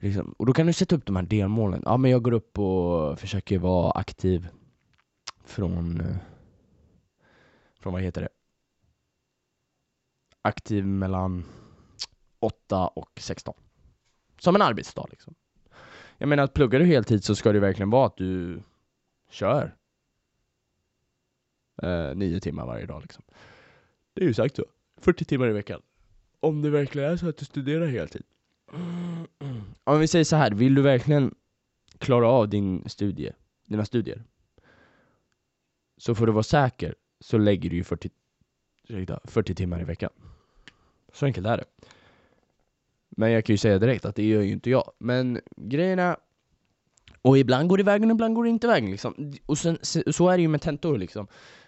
liksom, 0.00 0.34
och 0.38 0.46
då 0.46 0.52
kan 0.52 0.66
du 0.66 0.72
sätta 0.72 0.96
upp 0.96 1.06
de 1.06 1.16
här 1.16 1.22
delmålen. 1.22 1.82
Ja, 1.84 1.96
men 1.96 2.10
jag 2.10 2.22
går 2.22 2.32
upp 2.32 2.58
och 2.58 3.18
försöker 3.18 3.58
vara 3.58 3.90
aktiv 3.90 4.48
från, 5.44 6.02
från 7.80 7.92
vad 7.92 8.02
heter 8.02 8.20
det? 8.20 8.28
Aktiv 10.42 10.86
mellan 10.86 11.44
8 12.44 12.86
och 12.86 13.10
16. 13.16 13.54
Som 14.38 14.54
en 14.54 14.62
arbetsdag 14.62 15.06
liksom. 15.10 15.34
Jag 16.18 16.28
menar 16.28 16.42
att 16.42 16.54
pluggar 16.54 16.78
du 16.80 16.86
heltid 16.86 17.24
så 17.24 17.34
ska 17.34 17.52
det 17.52 17.60
verkligen 17.60 17.90
vara 17.90 18.06
att 18.06 18.16
du 18.16 18.62
kör 19.30 19.76
eh, 21.82 22.14
nio 22.14 22.40
timmar 22.40 22.66
varje 22.66 22.86
dag 22.86 23.02
liksom. 23.02 23.24
Det 24.14 24.22
är 24.22 24.26
ju 24.26 24.34
sagt 24.34 24.56
så. 24.56 24.64
40 24.96 25.24
timmar 25.24 25.48
i 25.48 25.52
veckan. 25.52 25.82
Om 26.40 26.62
det 26.62 26.70
verkligen 26.70 27.10
är 27.10 27.16
så 27.16 27.28
att 27.28 27.36
du 27.36 27.44
studerar 27.44 27.86
heltid. 27.86 28.22
Om 29.84 30.00
vi 30.00 30.06
säger 30.06 30.24
så 30.24 30.36
här, 30.36 30.50
vill 30.50 30.74
du 30.74 30.82
verkligen 30.82 31.34
klara 31.98 32.28
av 32.28 32.48
din 32.48 32.88
studie, 32.88 33.32
dina 33.66 33.84
studier? 33.84 34.24
Så 35.96 36.14
för 36.14 36.28
att 36.28 36.34
vara 36.34 36.42
säker 36.42 36.94
så 37.20 37.38
lägger 37.38 37.70
du 37.70 37.76
ju 37.76 37.84
40, 37.84 38.10
40 39.24 39.54
timmar 39.54 39.80
i 39.80 39.84
veckan. 39.84 40.10
Så 41.12 41.26
enkelt 41.26 41.46
är 41.46 41.56
det. 41.56 41.64
Men 43.16 43.30
jag 43.30 43.44
kan 43.44 43.52
ju 43.52 43.58
säga 43.58 43.78
direkt 43.78 44.04
att 44.04 44.16
det 44.16 44.24
gör 44.26 44.42
ju 44.42 44.52
inte 44.52 44.70
jag. 44.70 44.92
Men 44.98 45.40
grejen 45.56 45.98
är, 45.98 46.16
och 47.22 47.38
ibland 47.38 47.68
går 47.68 47.78
det 47.78 47.84
vägen, 47.84 48.10
och 48.10 48.14
ibland 48.14 48.34
går 48.34 48.44
det 48.44 48.50
inte 48.50 48.66
vägen 48.66 48.90
liksom. 48.90 49.32
Och 49.46 49.58
sen, 49.58 49.78
så 50.12 50.28
är 50.28 50.36
det 50.36 50.42
ju 50.42 50.48
med 50.48 50.60
tentor 50.60 50.98
liksom. 50.98 51.26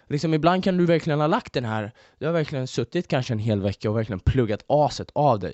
Liksom 0.09 0.33
ibland 0.33 0.63
kan 0.63 0.77
du 0.77 0.85
verkligen 0.85 1.19
ha 1.19 1.27
lagt 1.27 1.53
den 1.53 1.65
här, 1.65 1.91
du 2.19 2.25
har 2.25 2.33
verkligen 2.33 2.67
suttit 2.67 3.07
kanske 3.07 3.33
en 3.33 3.39
hel 3.39 3.61
vecka 3.61 3.89
och 3.89 3.97
verkligen 3.97 4.19
pluggat 4.19 4.63
aset 4.67 5.11
av 5.13 5.39
dig. 5.39 5.53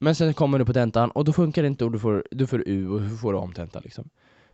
Men 0.00 0.14
sen 0.14 0.34
kommer 0.34 0.58
du 0.58 0.64
på 0.64 0.72
tentan 0.72 1.10
och 1.10 1.24
då 1.24 1.32
funkar 1.32 1.62
det 1.62 1.68
inte 1.68 1.84
och 1.84 1.92
du 1.92 1.98
får, 1.98 2.26
du 2.30 2.46
får 2.46 2.68
U 2.68 2.88
och 2.88 3.00
du 3.00 3.16
får 3.16 3.34
omtenta 3.34 3.80
liksom. 3.80 4.08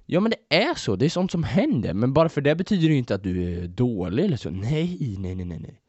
Ja 0.06 0.20
men 0.20 0.30
det 0.30 0.56
är 0.56 0.74
så, 0.74 0.96
det 0.96 1.04
är 1.04 1.09
sånt 1.11 1.30
som 1.30 1.44
händer, 1.44 1.94
men 1.94 2.12
bara 2.12 2.28
för 2.28 2.40
det 2.40 2.54
betyder 2.54 2.88
det 2.88 2.92
ju 2.92 2.98
inte 2.98 3.14
att 3.14 3.22
du 3.22 3.54
är 3.54 3.68
dålig 3.68 4.24
eller 4.24 4.37
så. 4.37 4.50
Nej, 4.50 5.16
nej, 5.18 5.35
nej, 5.35 5.44
nej, 5.44 5.59
nej. 5.59 5.80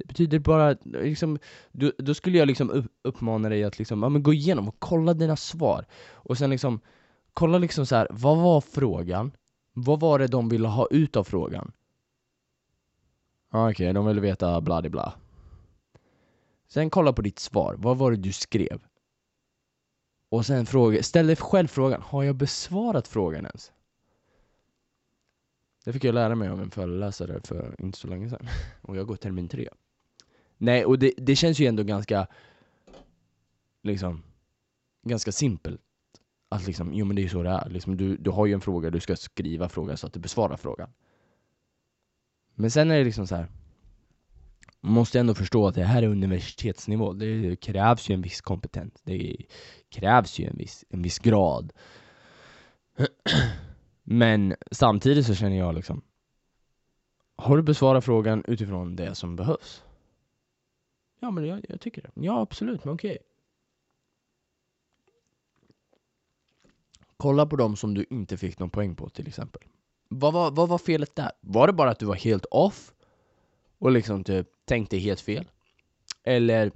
Det 0.00 0.08
betyder 0.08 0.38
bara, 0.38 0.76
liksom, 0.84 1.38
du, 1.72 1.92
då 1.98 2.14
skulle 2.14 2.38
jag 2.38 2.46
liksom 2.46 2.88
uppmana 3.02 3.48
dig 3.48 3.64
att 3.64 3.78
liksom, 3.78 4.02
ja, 4.02 4.08
men 4.08 4.22
gå 4.22 4.32
igenom 4.32 4.68
och 4.68 4.76
kolla 4.78 5.14
dina 5.14 5.36
svar. 5.36 5.86
Och 6.12 6.38
sen 6.38 6.50
liksom, 6.50 6.80
kolla 7.32 7.58
liksom 7.58 7.86
så 7.86 7.96
här, 7.96 8.06
vad 8.10 8.38
var 8.38 8.60
frågan? 8.60 9.32
Vad 9.72 10.00
var 10.00 10.18
det 10.18 10.26
de 10.26 10.48
ville 10.48 10.68
ha 10.68 10.86
ut 10.90 11.16
av 11.16 11.24
frågan? 11.24 11.72
Okej, 13.48 13.70
okay, 13.70 13.92
de 13.92 14.06
ville 14.06 14.20
veta 14.20 14.60
bla 14.60 14.82
bla. 14.82 15.14
Sen 16.68 16.90
kolla 16.90 17.12
på 17.12 17.22
ditt 17.22 17.38
svar, 17.38 17.74
vad 17.78 17.98
var 17.98 18.10
det 18.10 18.16
du 18.16 18.32
skrev? 18.32 18.80
Och 20.28 20.46
sen 20.46 20.66
fråga, 20.66 21.02
ställ 21.02 21.26
dig 21.26 21.36
själv 21.36 21.66
frågan, 21.68 22.02
har 22.02 22.22
jag 22.22 22.36
besvarat 22.36 23.08
frågan 23.08 23.46
ens? 23.46 23.72
Det 25.84 25.92
fick 25.92 26.04
jag 26.04 26.14
lära 26.14 26.34
mig 26.34 26.48
av 26.48 26.62
en 26.62 26.70
föreläsare 26.70 27.40
för 27.44 27.74
inte 27.78 27.98
så 27.98 28.08
länge 28.08 28.30
sedan. 28.30 28.46
Och 28.82 28.96
jag 28.96 29.06
går 29.06 29.16
termin 29.16 29.48
tre. 29.48 29.68
Nej, 30.62 30.84
och 30.84 30.98
det, 30.98 31.12
det 31.16 31.36
känns 31.36 31.58
ju 31.58 31.66
ändå 31.66 31.82
ganska, 31.82 32.26
liksom, 33.82 34.22
ganska 35.02 35.32
simpelt. 35.32 35.80
Att 36.48 36.66
liksom, 36.66 36.94
jo 36.94 37.06
men 37.06 37.16
det 37.16 37.20
är 37.20 37.24
ju 37.24 37.28
så 37.28 37.42
det 37.42 37.50
är. 37.50 37.68
Liksom, 37.68 37.96
du, 37.96 38.16
du 38.16 38.30
har 38.30 38.46
ju 38.46 38.52
en 38.52 38.60
fråga, 38.60 38.90
du 38.90 39.00
ska 39.00 39.16
skriva 39.16 39.68
frågan 39.68 39.96
så 39.96 40.06
att 40.06 40.12
du 40.12 40.20
besvarar 40.20 40.56
frågan. 40.56 40.92
Men 42.54 42.70
sen 42.70 42.90
är 42.90 42.98
det 42.98 43.04
liksom 43.04 43.26
så 43.26 43.36
här. 43.36 43.48
Man 44.80 44.92
måste 44.92 45.20
ändå 45.20 45.34
förstå 45.34 45.66
att 45.66 45.74
det 45.74 45.84
här 45.84 46.02
är 46.02 46.06
universitetsnivå. 46.06 47.12
Det 47.12 47.56
krävs 47.56 48.08
ju 48.08 48.14
en 48.14 48.22
viss 48.22 48.40
kompetens. 48.40 48.94
Det 49.04 49.36
krävs 49.88 50.38
ju 50.38 50.46
en 50.46 50.56
viss, 50.56 50.84
en 50.88 51.02
viss 51.02 51.18
grad. 51.18 51.72
Men 54.02 54.54
samtidigt 54.70 55.26
så 55.26 55.34
känner 55.34 55.58
jag 55.58 55.74
liksom, 55.74 56.02
har 57.36 57.56
du 57.56 57.62
besvarat 57.62 58.04
frågan 58.04 58.44
utifrån 58.46 58.96
det 58.96 59.14
som 59.14 59.36
behövs? 59.36 59.84
Ja, 61.20 61.30
men 61.30 61.46
jag, 61.46 61.64
jag 61.68 61.80
tycker 61.80 62.02
det. 62.02 62.10
Ja, 62.14 62.40
absolut, 62.40 62.84
men 62.84 62.94
okej. 62.94 63.18
Kolla 67.16 67.46
på 67.46 67.56
dem 67.56 67.76
som 67.76 67.94
du 67.94 68.06
inte 68.10 68.36
fick 68.36 68.58
någon 68.58 68.70
poäng 68.70 68.96
på 68.96 69.08
till 69.08 69.28
exempel. 69.28 69.62
Vad 70.08 70.32
var, 70.32 70.50
vad 70.50 70.68
var 70.68 70.78
felet 70.78 71.16
där? 71.16 71.32
Var 71.40 71.66
det 71.66 71.72
bara 71.72 71.90
att 71.90 71.98
du 71.98 72.06
var 72.06 72.14
helt 72.14 72.44
off? 72.50 72.92
Och 73.78 73.90
liksom 73.90 74.24
typ 74.24 74.48
tänkte 74.64 74.98
helt 74.98 75.20
fel? 75.20 75.50
Eller... 76.24 76.72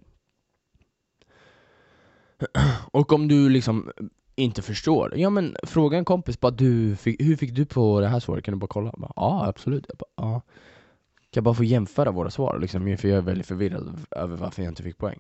Och 2.90 3.12
om 3.12 3.28
du 3.28 3.48
liksom 3.48 3.92
inte 4.36 4.62
förstår, 4.62 5.14
ja 5.16 5.30
men 5.30 5.56
fråga 5.62 5.98
en 5.98 6.04
kompis 6.04 6.40
bara 6.40 6.50
du, 6.50 6.96
fick, 6.96 7.22
hur 7.22 7.36
fick 7.36 7.54
du 7.54 7.66
på 7.66 8.00
det 8.00 8.08
här 8.08 8.20
svaret? 8.20 8.44
Kan 8.44 8.54
du 8.54 8.58
bara 8.58 8.66
kolla? 8.66 8.94
Ja 8.98 9.12
ah, 9.16 9.46
absolut, 9.46 9.86
jag 9.88 9.96
bara, 9.96 10.34
ah. 10.34 10.40
Kan 11.34 11.40
jag 11.40 11.44
bara 11.44 11.54
få 11.54 11.64
jämföra 11.64 12.10
våra 12.10 12.30
svar 12.30 12.58
liksom, 12.58 12.96
för 12.96 13.08
jag 13.08 13.18
är 13.18 13.22
väldigt 13.22 13.46
förvirrad 13.46 14.06
över 14.10 14.36
varför 14.36 14.62
jag 14.62 14.70
inte 14.70 14.82
fick 14.82 14.98
poäng 14.98 15.18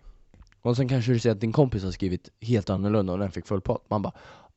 Och 0.62 0.76
sen 0.76 0.88
kanske 0.88 1.12
du 1.12 1.18
ser 1.18 1.30
att 1.30 1.40
din 1.40 1.52
kompis 1.52 1.84
har 1.84 1.90
skrivit 1.90 2.28
helt 2.40 2.70
annorlunda 2.70 3.12
och 3.12 3.18
den 3.18 3.30
fick 3.30 3.46
full 3.46 3.60
pott 3.60 3.90
Man 3.90 4.02
bara 4.02 4.12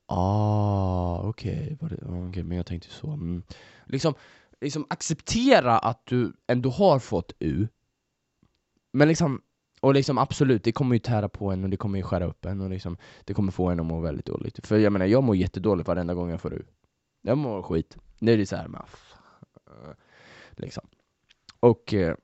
Ah, 0.06 1.20
okej, 1.20 1.78
okay. 1.82 1.98
okay, 2.30 2.44
men 2.44 2.58
jag 2.58 2.66
tänkte 2.66 2.90
så 2.90 3.08
mm. 3.08 3.44
liksom, 3.86 4.14
liksom 4.62 4.86
acceptera 4.90 5.78
att 5.78 6.02
du 6.06 6.34
ändå 6.48 6.70
har 6.70 7.00
fått 7.00 7.32
U 7.40 7.68
Men 8.94 9.08
liksom 9.08 9.42
och 9.82 9.94
liksom 9.94 10.18
absolut, 10.18 10.64
det 10.64 10.72
kommer 10.72 10.96
ju 10.96 11.00
tära 11.00 11.30
på 11.30 11.52
en 11.52 11.64
och 11.64 11.70
det 11.70 11.78
kommer 11.78 11.98
ju 11.98 12.04
skära 12.04 12.26
upp 12.26 12.46
en 12.46 12.62
och 12.62 12.70
liksom, 12.70 12.98
det 13.26 13.34
kommer 13.34 13.52
få 13.52 13.70
en 13.70 13.80
att 13.80 13.86
må 13.86 14.00
väldigt 14.00 14.26
dåligt. 14.26 14.68
För 14.68 14.78
jag 14.78 14.94
menar, 14.94 15.06
jag 15.06 15.24
mår 15.24 15.36
jättedåligt 15.36 15.88
varenda 15.88 16.14
gång 16.14 16.30
jag 16.30 16.42
får 16.42 16.54
U. 16.54 16.64
Jag 17.22 17.38
mår 17.38 17.62
skit. 17.62 17.98
Det 18.20 18.34
är 18.34 18.38
det 18.38 18.46
såhär, 18.46 18.68
men 18.68 18.82
liksom. 20.56 20.88
Och 21.60 21.94
eh, 21.94 22.16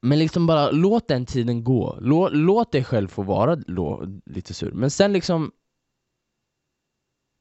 men 0.00 0.18
liksom 0.18 0.46
bara 0.46 0.70
låt 0.70 1.08
den 1.08 1.26
tiden 1.26 1.64
gå. 1.64 1.98
Låt, 2.00 2.32
låt 2.32 2.72
dig 2.72 2.84
själv 2.84 3.08
få 3.08 3.22
vara 3.22 3.58
lite 4.26 4.54
sur. 4.54 4.72
Men 4.72 4.90
sen 4.90 5.12
liksom 5.12 5.52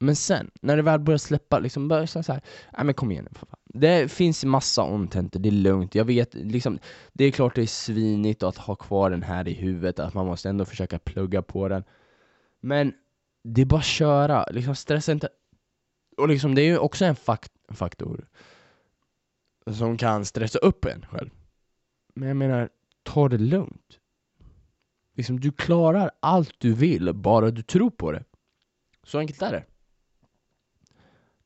men 0.03 0.15
sen, 0.15 0.51
när 0.61 0.75
det 0.75 0.81
väl 0.81 0.99
börjar 0.99 1.17
släppa, 1.17 1.59
liksom 1.59 1.87
börjar 1.87 2.05
så 2.05 2.19
här, 2.19 2.41
nej 2.77 2.85
men 2.85 2.93
kom 2.93 3.11
igen 3.11 3.27
nu 3.31 3.39
för 3.39 3.45
fan. 3.45 3.59
Det 3.65 4.11
finns 4.11 4.45
massa 4.45 4.81
omtenter, 4.81 5.39
det 5.39 5.49
är 5.49 5.51
lugnt, 5.51 5.95
jag 5.95 6.05
vet, 6.05 6.33
liksom, 6.33 6.79
det 7.13 7.25
är 7.25 7.31
klart 7.31 7.55
det 7.55 7.61
är 7.61 7.67
svinigt 7.67 8.43
att 8.43 8.57
ha 8.57 8.75
kvar 8.75 9.09
den 9.09 9.23
här 9.23 9.47
i 9.47 9.53
huvudet, 9.53 9.99
att 9.99 10.13
man 10.13 10.25
måste 10.25 10.49
ändå 10.49 10.65
försöka 10.65 10.99
plugga 10.99 11.41
på 11.41 11.67
den. 11.67 11.83
Men 12.61 12.93
det 13.43 13.61
är 13.61 13.65
bara 13.65 13.79
att 13.79 13.85
köra, 13.85 14.45
liksom 14.51 14.75
stressa 14.75 15.11
inte. 15.11 15.29
Och 16.17 16.27
liksom 16.27 16.55
det 16.55 16.61
är 16.61 16.65
ju 16.65 16.77
också 16.77 17.05
en 17.05 17.15
fakt 17.15 17.51
faktor 17.69 18.27
som 19.71 19.97
kan 19.97 20.25
stressa 20.25 20.59
upp 20.59 20.85
en 20.85 21.05
själv. 21.05 21.29
Men 22.13 22.27
jag 22.27 22.37
menar, 22.37 22.69
ta 23.03 23.29
det 23.29 23.37
lugnt. 23.37 23.99
Liksom, 25.15 25.39
du 25.39 25.51
klarar 25.51 26.11
allt 26.19 26.55
du 26.57 26.73
vill, 26.73 27.13
bara 27.13 27.51
du 27.51 27.61
tror 27.61 27.89
på 27.89 28.11
det. 28.11 28.23
Så 29.03 29.19
enkelt 29.19 29.41
är 29.41 29.51
det. 29.51 29.65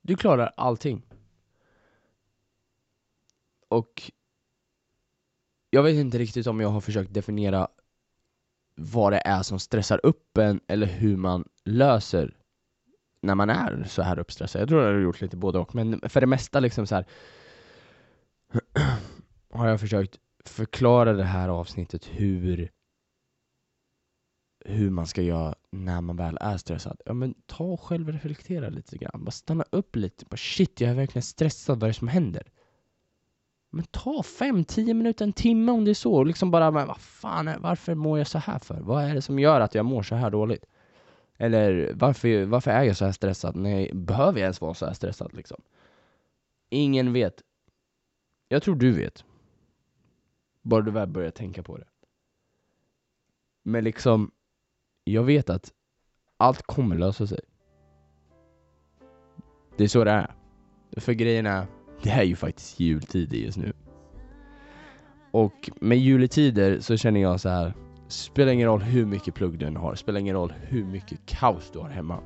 Du 0.01 0.15
klarar 0.15 0.53
allting. 0.57 1.01
Och 3.67 4.11
jag 5.69 5.83
vet 5.83 5.95
inte 5.95 6.17
riktigt 6.17 6.47
om 6.47 6.59
jag 6.59 6.69
har 6.69 6.81
försökt 6.81 7.13
definiera 7.13 7.67
vad 8.75 9.13
det 9.13 9.21
är 9.25 9.43
som 9.43 9.59
stressar 9.59 9.99
upp 10.03 10.37
en 10.37 10.59
eller 10.67 10.87
hur 10.87 11.17
man 11.17 11.49
löser 11.63 12.37
när 13.21 13.35
man 13.35 13.49
är 13.49 13.83
så 13.83 14.01
här 14.01 14.19
uppstressad. 14.19 14.61
Jag 14.61 14.69
tror 14.69 14.83
jag 14.83 14.93
har 14.93 14.99
gjort 14.99 15.21
lite 15.21 15.37
både 15.37 15.59
och, 15.59 15.75
men 15.75 16.09
för 16.09 16.21
det 16.21 16.27
mesta 16.27 16.59
liksom 16.59 16.87
så 16.87 16.95
här 16.95 17.05
har 19.51 19.67
jag 19.67 19.79
försökt 19.79 20.19
förklara 20.45 21.13
det 21.13 21.23
här 21.23 21.49
avsnittet 21.49 22.05
hur 22.05 22.71
hur 24.65 24.89
man 24.89 25.07
ska 25.07 25.21
göra 25.21 25.55
när 25.71 26.01
man 26.01 26.15
väl 26.15 26.37
är 26.41 26.57
stressad. 26.57 27.01
Ja 27.05 27.13
men 27.13 27.33
ta 27.45 27.63
och 27.63 27.81
självreflektera 27.81 28.69
lite 28.69 28.97
grann. 28.97 29.23
Bara 29.25 29.31
stanna 29.31 29.65
upp 29.71 29.95
lite. 29.95 30.25
Bara 30.25 30.37
shit, 30.37 30.81
jag 30.81 30.91
är 30.91 30.95
verkligen 30.95 31.23
stressad. 31.23 31.79
Vad 31.79 31.83
är 31.83 31.87
det 31.87 31.93
som 31.93 32.07
händer? 32.07 32.43
Men 33.69 33.85
ta 33.85 34.23
fem, 34.23 34.63
tio 34.65 34.93
minuter, 34.93 35.25
en 35.25 35.33
timme 35.33 35.71
om 35.71 35.85
det 35.85 35.91
är 35.91 35.95
så. 35.95 36.13
Och 36.13 36.25
liksom 36.25 36.51
bara, 36.51 36.71
men 36.71 36.87
vad 36.87 36.97
fan, 36.97 37.47
är, 37.47 37.57
varför 37.59 37.95
mår 37.95 38.17
jag 38.17 38.27
så 38.27 38.37
här 38.37 38.59
för? 38.59 38.79
Vad 38.81 39.03
är 39.03 39.15
det 39.15 39.21
som 39.21 39.39
gör 39.39 39.61
att 39.61 39.75
jag 39.75 39.85
mår 39.85 40.03
så 40.03 40.15
här 40.15 40.29
dåligt? 40.29 40.65
Eller 41.37 41.91
varför, 41.95 42.45
varför 42.45 42.71
är 42.71 42.83
jag 42.83 42.97
så 42.97 43.05
här 43.05 43.11
stressad? 43.11 43.55
Nej, 43.55 43.91
behöver 43.93 44.39
jag 44.39 44.45
ens 44.45 44.61
vara 44.61 44.73
så 44.73 44.85
här 44.85 44.93
stressad 44.93 45.33
liksom? 45.33 45.61
Ingen 46.69 47.13
vet. 47.13 47.41
Jag 48.47 48.63
tror 48.63 48.75
du 48.75 48.91
vet. 48.91 49.25
Bara 50.61 50.81
du 50.81 50.91
väl 50.91 51.09
börjar 51.09 51.31
tänka 51.31 51.63
på 51.63 51.77
det. 51.77 51.87
Men 53.63 53.83
liksom, 53.83 54.31
jag 55.03 55.23
vet 55.23 55.49
att 55.49 55.71
allt 56.37 56.61
kommer 56.61 56.95
lösa 56.97 57.27
sig. 57.27 57.39
Det 59.77 59.83
är 59.83 59.87
så 59.87 60.03
det 60.03 60.11
är. 60.11 60.35
För 60.97 61.13
grejen 61.13 61.45
är, 61.45 61.65
det 62.03 62.09
är 62.09 62.23
ju 62.23 62.35
faktiskt 62.35 62.79
jultider 62.79 63.37
just 63.37 63.57
nu. 63.57 63.73
Och 65.31 65.69
med 65.81 65.97
juletider 65.97 66.79
så 66.79 66.97
känner 66.97 67.21
jag 67.21 67.39
så 67.39 67.49
här. 67.49 67.73
spelar 68.07 68.51
ingen 68.51 68.67
roll 68.67 68.81
hur 68.81 69.05
mycket 69.05 69.35
plugg 69.35 69.59
du 69.59 69.77
har, 69.77 69.95
spelar 69.95 70.19
ingen 70.19 70.35
roll 70.35 70.53
hur 70.61 70.85
mycket 70.85 71.25
kaos 71.25 71.71
du 71.73 71.79
har 71.79 71.89
hemma. 71.89 72.19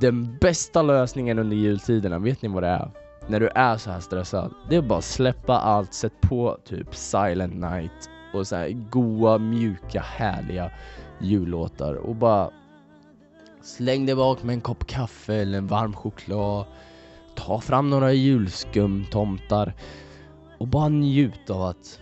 Den 0.00 0.36
bästa 0.40 0.82
lösningen 0.82 1.38
under 1.38 1.56
jultiderna, 1.56 2.18
vet 2.18 2.42
ni 2.42 2.48
vad 2.48 2.62
det 2.62 2.68
är? 2.68 3.01
När 3.26 3.40
du 3.40 3.48
är 3.48 3.76
så 3.76 3.90
här 3.90 4.00
stressad, 4.00 4.54
det 4.68 4.76
är 4.76 4.82
bara 4.82 4.98
att 4.98 5.04
släppa 5.04 5.58
allt, 5.58 5.94
sätt 5.94 6.20
på 6.20 6.58
typ 6.64 6.94
Silent 6.94 7.54
Night 7.54 8.10
och 8.32 8.46
så 8.46 8.56
här 8.56 8.70
goa, 8.90 9.38
mjuka, 9.38 10.00
härliga 10.00 10.70
jullåtar 11.20 11.94
och 11.94 12.16
bara 12.16 12.50
släng 13.62 14.06
dig 14.06 14.14
bak 14.14 14.42
med 14.42 14.52
en 14.52 14.60
kopp 14.60 14.86
kaffe 14.86 15.34
eller 15.34 15.58
en 15.58 15.66
varm 15.66 15.94
choklad. 15.94 16.64
Ta 17.34 17.60
fram 17.60 17.90
några 17.90 18.12
julskumtomtar 18.12 19.74
och 20.58 20.68
bara 20.68 20.88
njut 20.88 21.50
av 21.50 21.62
att 21.62 22.00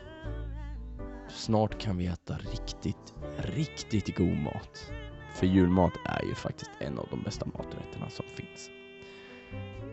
snart 1.28 1.80
kan 1.80 1.96
vi 1.96 2.06
äta 2.06 2.36
riktigt, 2.36 3.14
riktigt 3.38 4.16
god 4.16 4.36
mat. 4.36 4.90
För 5.34 5.46
julmat 5.46 5.92
är 6.04 6.24
ju 6.24 6.34
faktiskt 6.34 6.70
en 6.78 6.98
av 6.98 7.06
de 7.10 7.22
bästa 7.22 7.46
maträtterna 7.46 8.10
som 8.10 8.24
finns. 8.36 8.70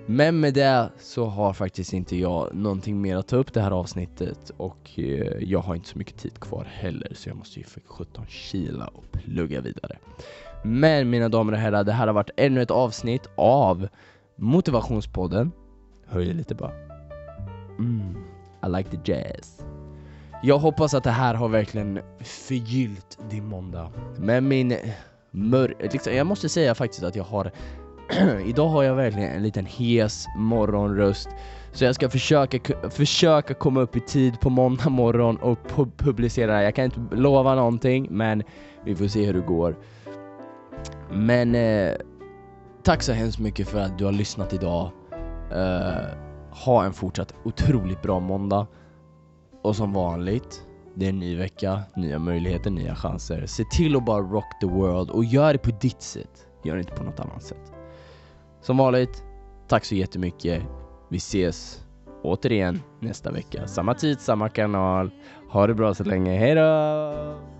Men 0.09 0.39
med 0.39 0.53
det 0.53 0.89
så 0.99 1.25
har 1.25 1.53
faktiskt 1.53 1.93
inte 1.93 2.17
jag 2.17 2.55
någonting 2.55 3.01
mer 3.01 3.15
att 3.15 3.27
ta 3.27 3.35
upp 3.35 3.53
det 3.53 3.61
här 3.61 3.71
avsnittet 3.71 4.51
och 4.57 4.89
eh, 4.95 5.43
jag 5.43 5.59
har 5.59 5.75
inte 5.75 5.89
så 5.89 5.97
mycket 5.97 6.17
tid 6.17 6.39
kvar 6.39 6.67
heller 6.71 7.11
så 7.15 7.29
jag 7.29 7.37
måste 7.37 7.59
ju 7.59 7.65
för 7.65 7.81
17 7.85 8.25
kila 8.27 8.87
och 8.87 9.11
plugga 9.11 9.61
vidare. 9.61 9.97
Men 10.63 11.09
mina 11.09 11.29
damer 11.29 11.53
och 11.53 11.59
herrar, 11.59 11.83
det 11.83 11.91
här 11.91 12.07
har 12.07 12.13
varit 12.13 12.29
ännu 12.37 12.61
ett 12.61 12.71
avsnitt 12.71 13.29
av 13.35 13.87
Motivationspodden. 14.35 15.51
Höj 16.05 16.33
lite 16.33 16.55
bara. 16.55 16.73
Mm, 17.79 18.15
I 18.65 18.69
like 18.77 18.89
the 18.89 19.11
jazz. 19.11 19.61
Jag 20.43 20.57
hoppas 20.57 20.93
att 20.93 21.03
det 21.03 21.11
här 21.11 21.33
har 21.33 21.47
verkligen 21.47 21.99
förgyllt 22.19 23.19
din 23.29 23.45
måndag. 23.45 23.91
Men 24.17 24.47
min 24.47 24.77
mör... 25.31 25.75
Liksom, 25.79 26.13
jag 26.13 26.27
måste 26.27 26.49
säga 26.49 26.75
faktiskt 26.75 27.03
att 27.03 27.15
jag 27.15 27.23
har 27.23 27.51
Idag 28.45 28.69
har 28.69 28.83
jag 28.83 28.95
verkligen 28.95 29.31
en 29.31 29.43
liten 29.43 29.65
hes 29.65 30.27
morgonröst 30.37 31.29
så 31.71 31.85
jag 31.85 31.95
ska 31.95 32.09
försöka, 32.09 32.89
försöka 32.89 33.53
komma 33.53 33.81
upp 33.81 33.95
i 33.95 33.99
tid 33.99 34.39
på 34.39 34.49
måndag 34.49 34.89
morgon 34.89 35.37
och 35.37 35.67
pu 35.67 35.85
publicera 35.97 36.63
Jag 36.63 36.75
kan 36.75 36.85
inte 36.85 36.99
lova 37.11 37.55
någonting 37.55 38.07
men 38.11 38.43
vi 38.83 38.95
får 38.95 39.07
se 39.07 39.25
hur 39.25 39.33
det 39.33 39.39
går. 39.39 39.75
Men 41.11 41.55
eh, 41.55 41.93
tack 42.83 43.03
så 43.03 43.11
hemskt 43.11 43.39
mycket 43.39 43.67
för 43.67 43.79
att 43.79 43.97
du 43.97 44.05
har 44.05 44.11
lyssnat 44.11 44.53
idag. 44.53 44.91
Eh, 45.51 46.17
ha 46.65 46.85
en 46.85 46.93
fortsatt 46.93 47.33
otroligt 47.43 48.01
bra 48.01 48.19
måndag. 48.19 48.67
Och 49.63 49.75
som 49.75 49.93
vanligt, 49.93 50.61
det 50.95 51.05
är 51.05 51.09
en 51.09 51.19
ny 51.19 51.37
vecka, 51.37 51.81
nya 51.95 52.19
möjligheter, 52.19 52.71
nya 52.71 52.95
chanser. 52.95 53.45
Se 53.45 53.63
till 53.71 53.95
att 53.95 54.05
bara 54.05 54.21
rock 54.21 54.59
the 54.61 54.67
world 54.67 55.09
och 55.09 55.25
gör 55.25 55.53
det 55.53 55.59
på 55.59 55.71
ditt 55.81 56.01
sätt. 56.01 56.47
Gör 56.63 56.75
det 56.75 56.79
inte 56.79 56.93
på 56.93 57.03
något 57.03 57.19
annat 57.19 57.43
sätt. 57.43 57.76
Som 58.61 58.77
vanligt, 58.77 59.23
tack 59.67 59.85
så 59.85 59.95
jättemycket. 59.95 60.63
Vi 61.09 61.17
ses 61.17 61.85
återigen 62.23 62.81
nästa 62.99 63.31
vecka. 63.31 63.67
Samma 63.67 63.93
tid, 63.93 64.19
samma 64.19 64.49
kanal. 64.49 65.11
Ha 65.49 65.67
det 65.67 65.73
bra 65.73 65.93
så 65.93 66.03
länge. 66.03 66.37
Hejdå! 66.37 67.56